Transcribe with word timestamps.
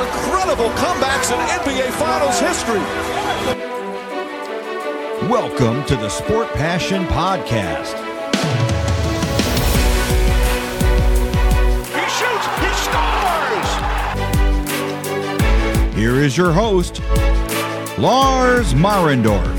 incredible 0.00 0.70
comebacks 0.76 1.32
in 1.32 1.38
NBA 1.58 1.90
Finals 1.92 2.38
history. 2.38 2.78
Welcome 5.28 5.84
to 5.86 5.96
the 5.96 6.08
Sport 6.08 6.48
Passion 6.52 7.04
Podcast. 7.06 7.96
He 11.94 12.04
shoots, 12.16 12.46
he 12.62 12.70
scores! 12.86 13.70
Here 15.96 16.20
is 16.22 16.36
your 16.36 16.52
host, 16.52 17.02
Lars 17.98 18.74
Marendorf. 18.74 19.58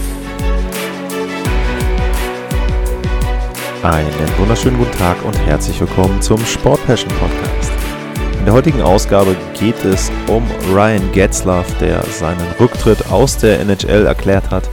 Einen 3.84 4.38
wunderschönen 4.38 4.77
guten 4.77 4.98
Tag 4.98 5.18
und 5.26 5.38
herzlich 5.40 5.80
willkommen 5.82 6.21
zum 6.21 6.40
Sport 6.46 6.85
Passion 6.85 7.12
Podcast. 7.20 7.69
In 8.39 8.45
der 8.45 8.53
heutigen 8.53 8.81
Ausgabe 8.81 9.35
geht 9.59 9.84
es 9.84 10.09
um 10.27 10.43
Ryan 10.73 11.11
Getzlaff, 11.11 11.77
der 11.77 12.02
seinen 12.03 12.41
Rücktritt 12.59 13.12
aus 13.12 13.38
der 13.38 13.59
NHL 13.59 14.05
erklärt 14.05 14.49
hat, 14.49 14.67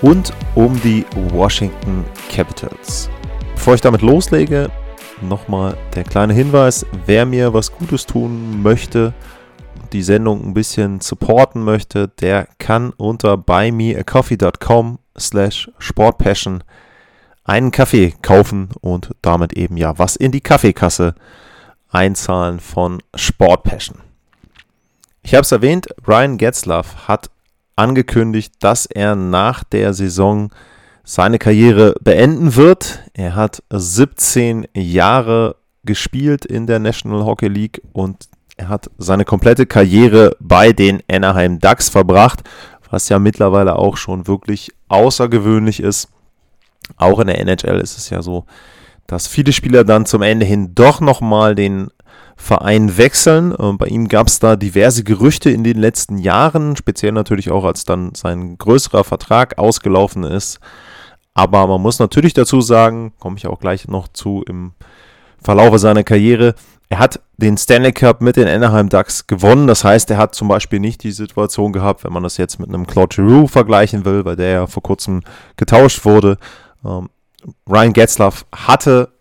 und 0.00 0.32
um 0.54 0.80
die 0.80 1.04
Washington 1.30 2.04
Capitals. 2.34 3.10
Bevor 3.54 3.74
ich 3.74 3.82
damit 3.82 4.00
loslege, 4.00 4.70
nochmal 5.20 5.76
der 5.94 6.04
kleine 6.04 6.32
Hinweis, 6.32 6.86
wer 7.04 7.26
mir 7.26 7.52
was 7.52 7.70
Gutes 7.72 8.06
tun 8.06 8.62
möchte, 8.62 9.12
die 9.92 10.02
Sendung 10.02 10.46
ein 10.46 10.54
bisschen 10.54 11.00
supporten 11.00 11.62
möchte, 11.62 12.08
der 12.08 12.48
kann 12.58 12.92
unter 12.96 13.36
buymeacoffee.com 13.36 14.98
slash 15.18 15.70
sportpassion 15.78 16.64
einen 17.44 17.70
Kaffee 17.70 18.14
kaufen 18.22 18.70
und 18.80 19.14
damit 19.22 19.52
eben 19.52 19.76
ja 19.76 19.98
was 19.98 20.16
in 20.16 20.32
die 20.32 20.40
Kaffeekasse 20.40 21.14
einzahlen 21.90 22.60
von 22.60 23.02
Sport 23.14 23.62
Passion. 23.64 23.98
Ich 25.22 25.34
habe 25.34 25.42
es 25.42 25.52
erwähnt, 25.52 25.88
Ryan 26.06 26.38
Getzlaff 26.38 27.08
hat 27.08 27.30
angekündigt, 27.76 28.54
dass 28.60 28.86
er 28.86 29.14
nach 29.14 29.64
der 29.64 29.94
Saison 29.94 30.50
seine 31.04 31.38
Karriere 31.38 31.94
beenden 32.00 32.56
wird. 32.56 33.02
Er 33.14 33.34
hat 33.34 33.62
17 33.70 34.66
Jahre 34.74 35.56
gespielt 35.84 36.44
in 36.44 36.66
der 36.66 36.78
National 36.78 37.24
Hockey 37.24 37.48
League 37.48 37.80
und 37.92 38.28
er 38.56 38.68
hat 38.68 38.90
seine 38.98 39.24
komplette 39.24 39.66
Karriere 39.66 40.36
bei 40.40 40.72
den 40.72 41.02
Anaheim 41.10 41.60
Ducks 41.60 41.88
verbracht, 41.88 42.42
was 42.90 43.08
ja 43.08 43.18
mittlerweile 43.18 43.76
auch 43.76 43.96
schon 43.96 44.26
wirklich 44.26 44.72
außergewöhnlich 44.88 45.80
ist. 45.80 46.08
Auch 46.96 47.20
in 47.20 47.28
der 47.28 47.38
NHL 47.38 47.80
ist 47.80 47.96
es 47.96 48.10
ja 48.10 48.20
so, 48.20 48.44
dass 49.08 49.26
viele 49.26 49.52
Spieler 49.52 49.82
dann 49.82 50.06
zum 50.06 50.22
Ende 50.22 50.46
hin 50.46 50.76
doch 50.76 51.00
nochmal 51.00 51.56
den 51.56 51.88
Verein 52.36 52.96
wechseln. 52.96 53.52
Bei 53.78 53.86
ihm 53.86 54.06
gab 54.06 54.28
es 54.28 54.38
da 54.38 54.54
diverse 54.54 55.02
Gerüchte 55.02 55.50
in 55.50 55.64
den 55.64 55.78
letzten 55.78 56.18
Jahren, 56.18 56.76
speziell 56.76 57.10
natürlich 57.10 57.50
auch, 57.50 57.64
als 57.64 57.84
dann 57.84 58.14
sein 58.14 58.56
größerer 58.58 59.02
Vertrag 59.02 59.58
ausgelaufen 59.58 60.22
ist. 60.22 60.60
Aber 61.34 61.66
man 61.66 61.80
muss 61.80 61.98
natürlich 61.98 62.34
dazu 62.34 62.60
sagen, 62.60 63.12
komme 63.18 63.38
ich 63.38 63.48
auch 63.48 63.58
gleich 63.58 63.88
noch 63.88 64.06
zu 64.08 64.44
im 64.46 64.72
Verlaufe 65.42 65.78
seiner 65.80 66.04
Karriere, 66.04 66.54
er 66.90 66.98
hat 67.00 67.20
den 67.36 67.58
Stanley 67.58 67.92
Cup 67.92 68.22
mit 68.22 68.36
den 68.36 68.48
Anaheim 68.48 68.88
Ducks 68.88 69.26
gewonnen. 69.26 69.66
Das 69.66 69.84
heißt, 69.84 70.10
er 70.10 70.16
hat 70.16 70.34
zum 70.34 70.48
Beispiel 70.48 70.80
nicht 70.80 71.02
die 71.02 71.12
Situation 71.12 71.72
gehabt, 71.72 72.02
wenn 72.04 72.12
man 72.12 72.22
das 72.22 72.38
jetzt 72.38 72.58
mit 72.58 72.68
einem 72.70 72.86
Claude 72.86 73.14
Giroux 73.14 73.46
vergleichen 73.46 74.04
will, 74.04 74.24
weil 74.24 74.36
der 74.36 74.50
ja 74.50 74.66
vor 74.66 74.82
kurzem 74.82 75.22
getauscht 75.56 76.04
wurde. 76.04 76.38
Ryan 77.68 77.92
Getzlaff 77.92 78.46
hatte 78.54 79.12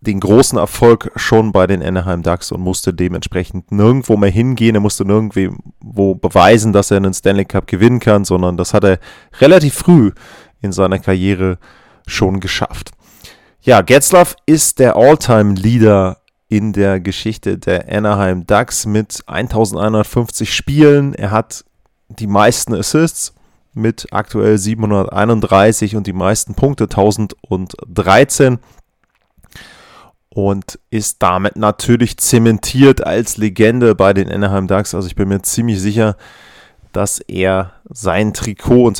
den 0.00 0.20
großen 0.20 0.58
Erfolg 0.58 1.10
schon 1.16 1.52
bei 1.52 1.66
den 1.66 1.82
Anaheim 1.82 2.22
Ducks 2.22 2.52
und 2.52 2.60
musste 2.60 2.94
dementsprechend 2.94 3.72
nirgendwo 3.72 4.16
mehr 4.16 4.30
hingehen. 4.30 4.74
Er 4.74 4.80
musste 4.80 5.04
nirgendwo 5.04 6.14
beweisen, 6.14 6.72
dass 6.72 6.90
er 6.90 6.98
einen 6.98 7.14
Stanley 7.14 7.44
Cup 7.44 7.66
gewinnen 7.66 7.98
kann, 7.98 8.24
sondern 8.24 8.56
das 8.56 8.72
hat 8.72 8.84
er 8.84 8.98
relativ 9.40 9.74
früh 9.74 10.12
in 10.60 10.72
seiner 10.72 10.98
Karriere 10.98 11.58
schon 12.06 12.40
geschafft. 12.40 12.92
Ja, 13.62 13.82
Getzlaff 13.82 14.36
ist 14.46 14.78
der 14.78 14.96
All-Time-Leader 14.96 16.18
in 16.48 16.72
der 16.72 17.00
Geschichte 17.00 17.58
der 17.58 17.88
Anaheim 17.92 18.46
Ducks 18.46 18.86
mit 18.86 19.22
1150 19.26 20.54
Spielen. 20.54 21.14
Er 21.14 21.32
hat 21.32 21.64
die 22.08 22.28
meisten 22.28 22.74
Assists 22.74 23.34
mit 23.76 24.06
aktuell 24.10 24.58
731 24.58 25.96
und 25.96 26.06
die 26.06 26.12
meisten 26.12 26.54
Punkte 26.54 26.84
1013 26.84 28.58
und 30.30 30.78
ist 30.90 31.22
damit 31.22 31.56
natürlich 31.56 32.18
zementiert 32.18 33.06
als 33.06 33.36
Legende 33.36 33.94
bei 33.94 34.12
den 34.12 34.30
Anaheim 34.30 34.66
Ducks. 34.66 34.94
Also 34.94 35.08
ich 35.08 35.14
bin 35.14 35.28
mir 35.28 35.40
ziemlich 35.42 35.80
sicher, 35.80 36.16
dass 36.92 37.20
er 37.20 37.72
sein 37.88 38.32
Trikot 38.32 38.86
und 38.86 38.98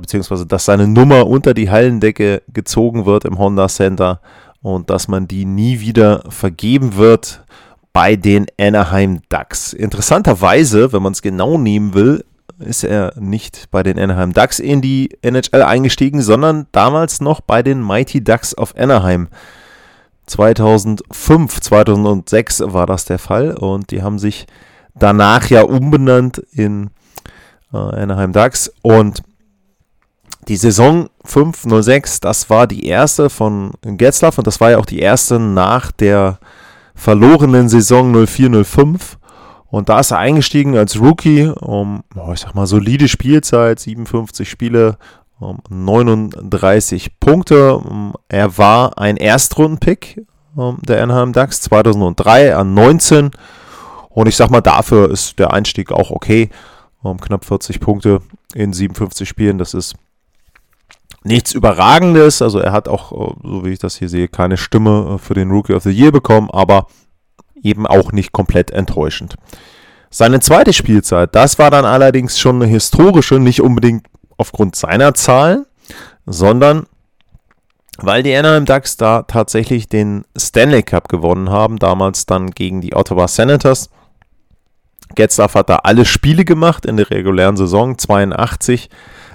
beziehungsweise 0.00 0.46
dass 0.46 0.64
seine 0.64 0.86
Nummer 0.86 1.26
unter 1.26 1.54
die 1.54 1.70
Hallendecke 1.70 2.42
gezogen 2.48 3.06
wird 3.06 3.24
im 3.24 3.38
Honda 3.38 3.68
Center 3.68 4.20
und 4.62 4.90
dass 4.90 5.08
man 5.08 5.28
die 5.28 5.44
nie 5.44 5.80
wieder 5.80 6.22
vergeben 6.28 6.96
wird 6.96 7.44
bei 7.92 8.16
den 8.16 8.46
Anaheim 8.58 9.20
Ducks. 9.28 9.72
Interessanterweise, 9.72 10.92
wenn 10.92 11.02
man 11.02 11.12
es 11.12 11.22
genau 11.22 11.58
nehmen 11.58 11.94
will, 11.94 12.24
ist 12.58 12.84
er 12.84 13.12
nicht 13.18 13.70
bei 13.70 13.82
den 13.82 13.98
Anaheim 13.98 14.32
Ducks 14.32 14.58
in 14.58 14.80
die 14.80 15.16
NHL 15.22 15.62
eingestiegen, 15.62 16.22
sondern 16.22 16.66
damals 16.72 17.20
noch 17.20 17.40
bei 17.40 17.62
den 17.62 17.82
Mighty 17.82 18.22
Ducks 18.22 18.56
of 18.56 18.74
Anaheim. 18.76 19.28
2005, 20.26 21.60
2006 21.60 22.62
war 22.66 22.86
das 22.86 23.04
der 23.04 23.18
Fall 23.18 23.52
und 23.52 23.90
die 23.90 24.02
haben 24.02 24.18
sich 24.18 24.46
danach 24.94 25.48
ja 25.48 25.62
umbenannt 25.62 26.38
in 26.52 26.90
äh, 27.72 27.76
Anaheim 27.76 28.32
Ducks 28.32 28.70
und 28.82 29.22
die 30.48 30.56
Saison 30.56 31.10
506, 31.24 32.20
das 32.20 32.48
war 32.48 32.66
die 32.66 32.86
erste 32.86 33.28
von 33.28 33.72
Getzlaff 33.82 34.38
und 34.38 34.46
das 34.46 34.60
war 34.60 34.70
ja 34.70 34.78
auch 34.78 34.86
die 34.86 35.00
erste 35.00 35.38
nach 35.38 35.92
der 35.92 36.38
verlorenen 36.94 37.68
Saison 37.68 38.12
0405. 38.26 39.18
Und 39.70 39.88
da 39.88 40.00
ist 40.00 40.10
er 40.10 40.18
eingestiegen 40.18 40.76
als 40.76 40.98
Rookie, 40.98 41.46
um, 41.46 42.02
ich 42.32 42.40
sag 42.40 42.54
mal, 42.54 42.66
solide 42.66 43.06
Spielzeit, 43.06 43.78
57 43.78 44.48
Spiele, 44.48 44.96
um 45.38 45.60
39 45.68 47.20
Punkte. 47.20 47.80
Er 48.28 48.58
war 48.58 48.98
ein 48.98 49.16
Erstrundenpick 49.16 50.24
der 50.56 51.02
Anaheim 51.02 51.32
Ducks 51.32 51.60
2003 51.60 52.56
an 52.56 52.74
19. 52.74 53.30
Und 54.08 54.26
ich 54.26 54.36
sag 54.36 54.50
mal, 54.50 54.60
dafür 54.60 55.10
ist 55.10 55.38
der 55.38 55.52
Einstieg 55.52 55.92
auch 55.92 56.10
okay. 56.10 56.50
Um, 57.00 57.20
knapp 57.20 57.44
40 57.44 57.78
Punkte 57.78 58.20
in 58.54 58.72
57 58.72 59.28
Spielen, 59.28 59.56
das 59.58 59.72
ist 59.72 59.94
nichts 61.22 61.52
Überragendes. 61.52 62.42
Also 62.42 62.58
er 62.58 62.72
hat 62.72 62.88
auch, 62.88 63.12
äh, 63.12 63.34
so 63.44 63.64
wie 63.64 63.70
ich 63.70 63.78
das 63.78 63.96
hier 63.96 64.08
sehe, 64.08 64.26
keine 64.26 64.56
Stimme 64.56 65.14
äh, 65.14 65.18
für 65.18 65.34
den 65.34 65.50
Rookie 65.52 65.74
of 65.74 65.84
the 65.84 65.90
Year 65.90 66.10
bekommen, 66.10 66.50
aber 66.50 66.86
eben 67.62 67.86
auch 67.86 68.12
nicht 68.12 68.32
komplett 68.32 68.70
enttäuschend. 68.70 69.36
Seine 70.10 70.40
zweite 70.40 70.72
Spielzeit, 70.72 71.34
das 71.34 71.58
war 71.58 71.70
dann 71.70 71.84
allerdings 71.84 72.38
schon 72.38 72.62
eine 72.62 72.70
historische, 72.70 73.38
nicht 73.38 73.60
unbedingt 73.60 74.06
aufgrund 74.38 74.76
seiner 74.76 75.14
Zahlen, 75.14 75.66
sondern 76.24 76.86
weil 78.00 78.22
die 78.22 78.34
Anaheim 78.34 78.64
Ducks 78.64 78.96
da 78.96 79.22
tatsächlich 79.22 79.88
den 79.88 80.24
Stanley 80.36 80.84
Cup 80.84 81.08
gewonnen 81.08 81.50
haben, 81.50 81.78
damals 81.78 82.26
dann 82.26 82.52
gegen 82.52 82.80
die 82.80 82.94
Ottawa 82.94 83.26
Senators. 83.26 83.90
Getzlaff 85.16 85.54
hat 85.54 85.68
da 85.68 85.76
alle 85.82 86.04
Spiele 86.04 86.44
gemacht 86.44 86.86
in 86.86 86.96
der 86.96 87.10
regulären 87.10 87.56
Saison, 87.56 87.98
82 87.98 88.88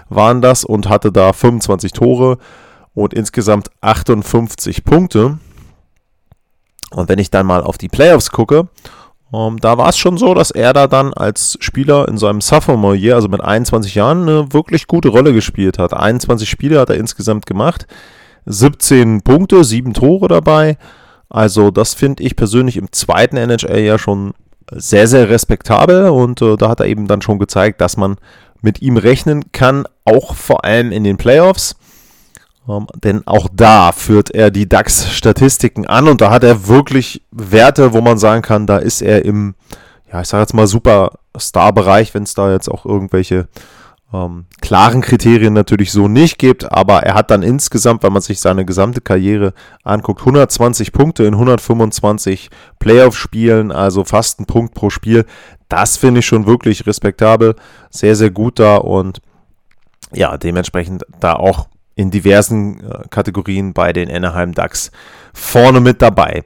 waren 0.10 0.42
das 0.42 0.64
und 0.64 0.88
hatte 0.90 1.12
da 1.12 1.34
25 1.34 1.92
Tore 1.92 2.38
und 2.94 3.14
insgesamt 3.14 3.70
58 3.82 4.84
Punkte. 4.84 5.40
Und 6.94 7.10
wenn 7.10 7.20
ich 7.20 7.32
dann 7.32 7.46
mal 7.46 7.64
auf 7.64 7.78
die 7.78 7.90
Playoffs 7.90 8.32
gucke, 8.32 8.68
ähm, 9.34 9.60
da 9.60 9.78
war 9.78 9.90
es 9.90 9.98
schon 9.98 10.18
so, 10.18 10.34
dass 10.34 10.52
er 10.52 10.74
da 10.74 10.88
dann 10.88 11.14
als 11.14 11.58
Spieler 11.60 12.08
in 12.08 12.18
seinem 12.18 12.42
Sophomore 12.42 12.96
Year, 12.96 13.16
also 13.16 13.28
mit 13.28 13.42
21 13.42 13.96
Jahren, 13.96 14.24
eine 14.24 14.54
wirklich 14.54 14.88
gute 14.88 15.10
Rolle 15.10 15.34
gespielt 15.34 15.80
hat. 15.80 15.94
21 15.94 16.50
Spiele 16.50 16.80
hat 16.80 16.90
er 16.90 16.98
insgesamt 16.98 17.46
gemacht, 17.46 17.88
17 18.46 19.22
Punkte, 19.22 19.64
7 19.64 19.94
Tore 19.94 20.28
dabei. 20.28 20.78
Also 21.30 21.72
das 21.72 21.96
finde 21.96 22.22
ich 22.22 22.36
persönlich 22.36 22.78
im 22.78 22.92
zweiten 22.92 23.38
NHL 23.38 23.80
ja 23.80 23.98
schon 23.98 24.34
sehr, 24.72 25.08
sehr 25.08 25.30
respektabel 25.30 26.10
und 26.10 26.42
äh, 26.42 26.56
da 26.56 26.70
hat 26.70 26.80
er 26.80 26.86
eben 26.86 27.08
dann 27.08 27.22
schon 27.22 27.40
gezeigt, 27.40 27.82
dass 27.82 27.98
man 27.98 28.18
mit 28.62 28.82
ihm 28.82 28.98
rechnen 28.98 29.52
kann, 29.52 29.86
auch 30.06 30.36
vor 30.36 30.64
allem 30.64 30.92
in 30.92 31.04
den 31.04 31.18
Playoffs. 31.18 31.76
Ähm, 32.68 32.88
denn 33.04 33.28
auch 33.28 33.50
da 33.52 33.92
führt 33.92 34.32
er 34.32 34.52
die 34.52 34.70
DAX-Statistiken 34.70 35.86
an 35.86 36.08
und 36.08 36.22
da 36.22 36.32
hat 36.32 36.44
er 36.44 36.68
wirklich 36.68 37.24
Werte, 37.32 37.94
wo 37.94 38.02
man 38.02 38.18
sagen 38.18 38.42
kann, 38.42 38.68
da 38.68 38.78
ist 38.78 39.02
er 39.02 39.26
im, 39.26 39.56
ja, 40.12 40.22
ich 40.22 40.28
sage 40.28 40.42
jetzt 40.42 40.54
mal 40.54 40.68
Superstar-Bereich, 40.68 42.14
wenn 42.14 42.24
es 42.24 42.34
da 42.34 42.52
jetzt 42.52 42.70
auch 42.70 42.86
irgendwelche 42.86 43.48
ähm, 44.14 44.46
klaren 44.62 45.02
Kriterien 45.02 45.54
natürlich 45.54 45.92
so 45.92 46.08
nicht 46.08 46.38
gibt, 46.38 46.72
aber 46.72 47.04
er 47.04 47.16
hat 47.16 47.32
dann 47.32 47.44
insgesamt, 47.44 48.04
wenn 48.04 48.14
man 48.14 48.22
sich 48.22 48.40
seine 48.40 48.64
gesamte 48.64 49.02
Karriere 49.02 49.54
anguckt, 49.84 50.22
120 50.22 50.94
Punkte 50.94 51.24
in 51.26 51.34
125 51.34 52.50
Playoff-Spielen, 52.80 53.72
also 53.72 54.06
fast 54.06 54.40
ein 54.40 54.46
Punkt 54.46 54.74
pro 54.74 54.90
Spiel. 54.90 55.26
Das 55.68 55.98
finde 55.98 56.20
ich 56.20 56.28
schon 56.28 56.46
wirklich 56.46 56.86
respektabel, 56.86 57.56
sehr, 57.90 58.16
sehr 58.16 58.30
gut 58.30 58.60
da 58.60 58.78
und 58.78 59.20
ja, 60.14 60.38
dementsprechend 60.38 61.06
da 61.20 61.34
auch 61.34 61.68
in 61.96 62.12
diversen 62.12 62.80
äh, 62.80 63.08
Kategorien 63.10 63.74
bei 63.74 63.94
den 63.94 64.10
Anaheim 64.10 64.54
Ducks 64.54 64.92
vorne 65.34 65.80
mit 65.80 66.02
dabei. 66.02 66.44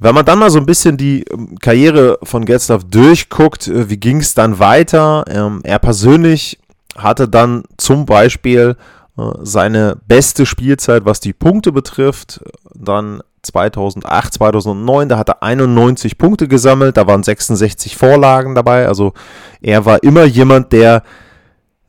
Wenn 0.00 0.14
man 0.14 0.24
dann 0.24 0.38
mal 0.38 0.50
so 0.50 0.58
ein 0.58 0.66
bisschen 0.66 0.96
die 0.96 1.24
ähm, 1.32 1.58
Karriere 1.60 2.18
von 2.22 2.44
Getzlaff 2.44 2.84
durchguckt, 2.84 3.68
äh, 3.68 3.88
wie 3.88 3.96
ging 3.96 4.18
es 4.18 4.34
dann 4.34 4.58
weiter? 4.58 5.24
Ähm, 5.28 5.60
er 5.62 5.78
persönlich 5.78 6.58
hatte 6.96 7.28
dann 7.28 7.64
zum 7.76 8.06
Beispiel 8.06 8.76
äh, 9.16 9.22
seine 9.42 9.96
beste 10.06 10.46
Spielzeit, 10.46 11.04
was 11.04 11.20
die 11.20 11.32
Punkte 11.32 11.72
betrifft, 11.72 12.40
dann 12.74 13.22
2008, 13.42 14.34
2009, 14.34 15.08
da 15.08 15.18
hat 15.18 15.28
er 15.28 15.42
91 15.42 16.18
Punkte 16.18 16.48
gesammelt, 16.48 16.96
da 16.96 17.06
waren 17.06 17.22
66 17.22 17.96
Vorlagen 17.96 18.54
dabei, 18.54 18.86
also 18.88 19.12
er 19.60 19.84
war 19.84 20.02
immer 20.02 20.24
jemand, 20.24 20.72
der 20.72 21.02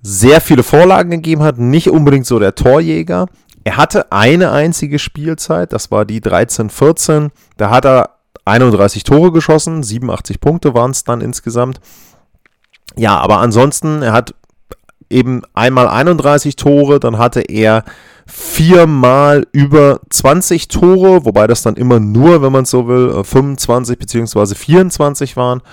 sehr 0.08 0.40
viele 0.40 0.62
Vorlagen 0.62 1.10
gegeben 1.10 1.42
hat, 1.42 1.58
nicht 1.58 1.90
unbedingt 1.90 2.28
so 2.28 2.38
der 2.38 2.54
Torjäger. 2.54 3.26
Er 3.64 3.78
hatte 3.78 4.12
eine 4.12 4.52
einzige 4.52 5.00
Spielzeit, 5.00 5.74
das 5.74 5.90
war 5.90 6.06
die 6.06 6.22
13-14. 6.22 7.32
Da 7.58 7.72
hat 7.72 7.86
er 7.86 8.12
31 8.46 9.04
Tore 9.04 9.32
geschossen, 9.32 9.82
87 9.82 10.40
Punkte 10.40 10.76
waren 10.76 10.92
es 10.92 11.06
dann 11.06 11.22
insgesamt. 11.22 11.80
Ja, 12.96 13.18
aber 13.18 13.40
ansonsten, 13.40 14.04
er 14.04 14.14
hat 14.14 14.36
eben 15.10 15.42
einmal 15.56 15.88
31 15.88 16.56
Tore, 16.56 17.00
dann 17.00 17.18
hatte 17.18 17.42
er 17.42 17.84
viermal 18.28 19.48
über 19.54 20.02
20 20.12 20.68
Tore, 20.68 21.26
wobei 21.26 21.48
das 21.48 21.64
dann 21.64 21.78
immer 21.78 22.00
nur, 22.00 22.44
wenn 22.44 22.52
man 22.52 22.66
so 22.66 22.88
will, 22.88 23.24
25 23.24 23.98
bzw. 23.98 24.54
24 24.54 25.36
waren. 25.36 25.64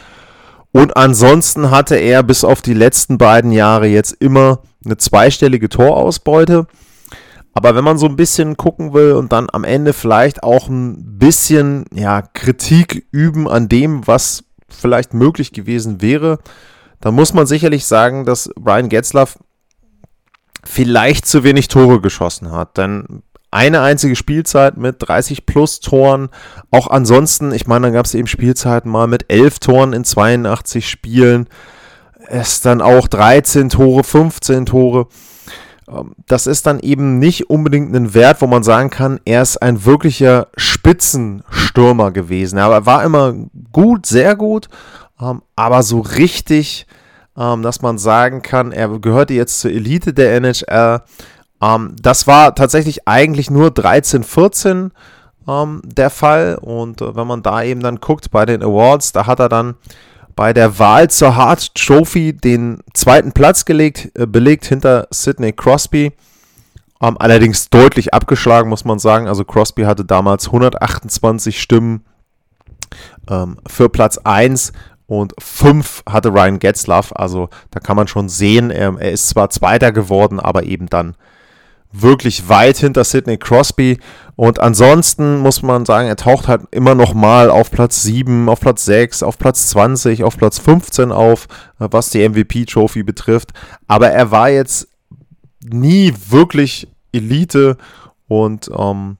Und 0.72 0.96
ansonsten 0.96 1.70
hatte 1.70 1.96
er 1.96 2.22
bis 2.22 2.44
auf 2.44 2.62
die 2.62 2.74
letzten 2.74 3.18
beiden 3.18 3.52
Jahre 3.52 3.86
jetzt 3.86 4.12
immer 4.12 4.60
eine 4.84 4.96
zweistellige 4.96 5.68
Torausbeute. 5.68 6.66
Aber 7.54 7.74
wenn 7.74 7.84
man 7.84 7.98
so 7.98 8.06
ein 8.06 8.16
bisschen 8.16 8.56
gucken 8.56 8.94
will 8.94 9.12
und 9.12 9.32
dann 9.32 9.48
am 9.52 9.64
Ende 9.64 9.92
vielleicht 9.92 10.42
auch 10.42 10.68
ein 10.68 11.18
bisschen 11.18 11.84
ja, 11.92 12.22
Kritik 12.22 13.06
üben 13.12 13.46
an 13.46 13.68
dem, 13.68 14.06
was 14.06 14.44
vielleicht 14.70 15.12
möglich 15.12 15.52
gewesen 15.52 16.00
wäre, 16.00 16.38
dann 17.00 17.14
muss 17.14 17.34
man 17.34 17.46
sicherlich 17.46 17.84
sagen, 17.84 18.24
dass 18.24 18.50
Brian 18.58 18.88
Getzlaff 18.88 19.38
vielleicht 20.64 21.26
zu 21.26 21.44
wenig 21.44 21.68
Tore 21.68 22.00
geschossen 22.00 22.52
hat. 22.52 22.78
Denn 22.78 23.22
eine 23.52 23.82
einzige 23.82 24.16
Spielzeit 24.16 24.76
mit 24.78 24.96
30 24.98 25.46
plus 25.46 25.80
Toren. 25.80 26.30
Auch 26.70 26.88
ansonsten, 26.88 27.52
ich 27.52 27.66
meine, 27.66 27.86
dann 27.86 27.94
gab 27.94 28.06
es 28.06 28.14
eben 28.14 28.26
Spielzeiten 28.26 28.90
mal 28.90 29.06
mit 29.06 29.30
11 29.30 29.58
Toren 29.60 29.92
in 29.92 30.04
82 30.04 30.88
Spielen. 30.88 31.48
Es 32.28 32.62
dann 32.62 32.80
auch 32.80 33.08
13 33.08 33.68
Tore, 33.68 34.04
15 34.04 34.66
Tore. 34.66 35.06
Ähm, 35.86 36.14
das 36.26 36.46
ist 36.46 36.66
dann 36.66 36.80
eben 36.80 37.18
nicht 37.18 37.50
unbedingt 37.50 37.94
ein 37.94 38.14
Wert, 38.14 38.40
wo 38.40 38.46
man 38.46 38.62
sagen 38.62 38.88
kann, 38.88 39.20
er 39.26 39.42
ist 39.42 39.58
ein 39.58 39.84
wirklicher 39.84 40.48
Spitzenstürmer 40.56 42.10
gewesen. 42.10 42.58
Aber 42.58 42.76
er 42.76 42.86
war 42.86 43.04
immer 43.04 43.34
gut, 43.70 44.06
sehr 44.06 44.34
gut, 44.34 44.68
ähm, 45.20 45.42
aber 45.56 45.82
so 45.82 46.00
richtig, 46.00 46.86
ähm, 47.36 47.62
dass 47.62 47.82
man 47.82 47.98
sagen 47.98 48.40
kann, 48.40 48.72
er 48.72 48.88
gehörte 48.98 49.34
jetzt 49.34 49.60
zur 49.60 49.72
Elite 49.72 50.14
der 50.14 50.36
NHL 50.36 51.02
ähm, 51.62 51.94
das 52.00 52.26
war 52.26 52.54
tatsächlich 52.54 53.06
eigentlich 53.06 53.50
nur 53.50 53.70
13, 53.70 54.24
14 54.24 54.90
ähm, 55.48 55.80
der 55.84 56.10
Fall. 56.10 56.58
Und 56.60 57.00
äh, 57.00 57.14
wenn 57.14 57.26
man 57.26 57.42
da 57.42 57.62
eben 57.62 57.80
dann 57.80 58.00
guckt 58.00 58.30
bei 58.30 58.44
den 58.44 58.62
Awards, 58.62 59.12
da 59.12 59.26
hat 59.26 59.38
er 59.38 59.48
dann 59.48 59.74
bei 60.34 60.52
der 60.52 60.78
Wahl 60.78 61.08
zur 61.08 61.36
Hart 61.36 61.74
Trophy 61.74 62.32
den 62.32 62.80
zweiten 62.94 63.32
Platz 63.32 63.64
gelegt, 63.64 64.10
äh, 64.18 64.26
belegt 64.26 64.64
hinter 64.64 65.06
Sidney 65.10 65.52
Crosby. 65.52 66.12
Ähm, 67.00 67.16
allerdings 67.18 67.70
deutlich 67.70 68.12
abgeschlagen, 68.12 68.68
muss 68.68 68.84
man 68.84 68.98
sagen. 68.98 69.28
Also 69.28 69.44
Crosby 69.44 69.82
hatte 69.82 70.04
damals 70.04 70.46
128 70.46 71.60
Stimmen 71.60 72.04
ähm, 73.30 73.58
für 73.66 73.88
Platz 73.88 74.18
1 74.18 74.72
und 75.06 75.34
5 75.38 76.04
hatte 76.08 76.30
Ryan 76.30 76.58
Getzlaff. 76.58 77.12
Also 77.14 77.50
da 77.70 77.80
kann 77.80 77.96
man 77.96 78.08
schon 78.08 78.28
sehen, 78.28 78.70
er, 78.70 78.96
er 78.98 79.12
ist 79.12 79.28
zwar 79.28 79.50
Zweiter 79.50 79.92
geworden, 79.92 80.40
aber 80.40 80.64
eben 80.64 80.86
dann 80.86 81.14
wirklich 81.92 82.48
weit 82.48 82.78
hinter 82.78 83.04
Sidney 83.04 83.36
Crosby. 83.36 83.98
Und 84.34 84.58
ansonsten 84.58 85.38
muss 85.38 85.62
man 85.62 85.84
sagen, 85.84 86.08
er 86.08 86.16
taucht 86.16 86.48
halt 86.48 86.62
immer 86.70 86.94
noch 86.94 87.14
mal 87.14 87.50
auf 87.50 87.70
Platz 87.70 88.02
7, 88.02 88.48
auf 88.48 88.60
Platz 88.60 88.84
6, 88.86 89.22
auf 89.22 89.38
Platz 89.38 89.68
20, 89.68 90.24
auf 90.24 90.36
Platz 90.36 90.58
15 90.58 91.12
auf, 91.12 91.46
äh, 91.78 91.88
was 91.90 92.10
die 92.10 92.26
MVP-Trophy 92.26 93.02
betrifft. 93.02 93.50
Aber 93.86 94.08
er 94.08 94.30
war 94.30 94.48
jetzt 94.48 94.88
nie 95.64 96.14
wirklich 96.28 96.88
Elite 97.12 97.76
und 98.26 98.70
ähm, 98.76 99.18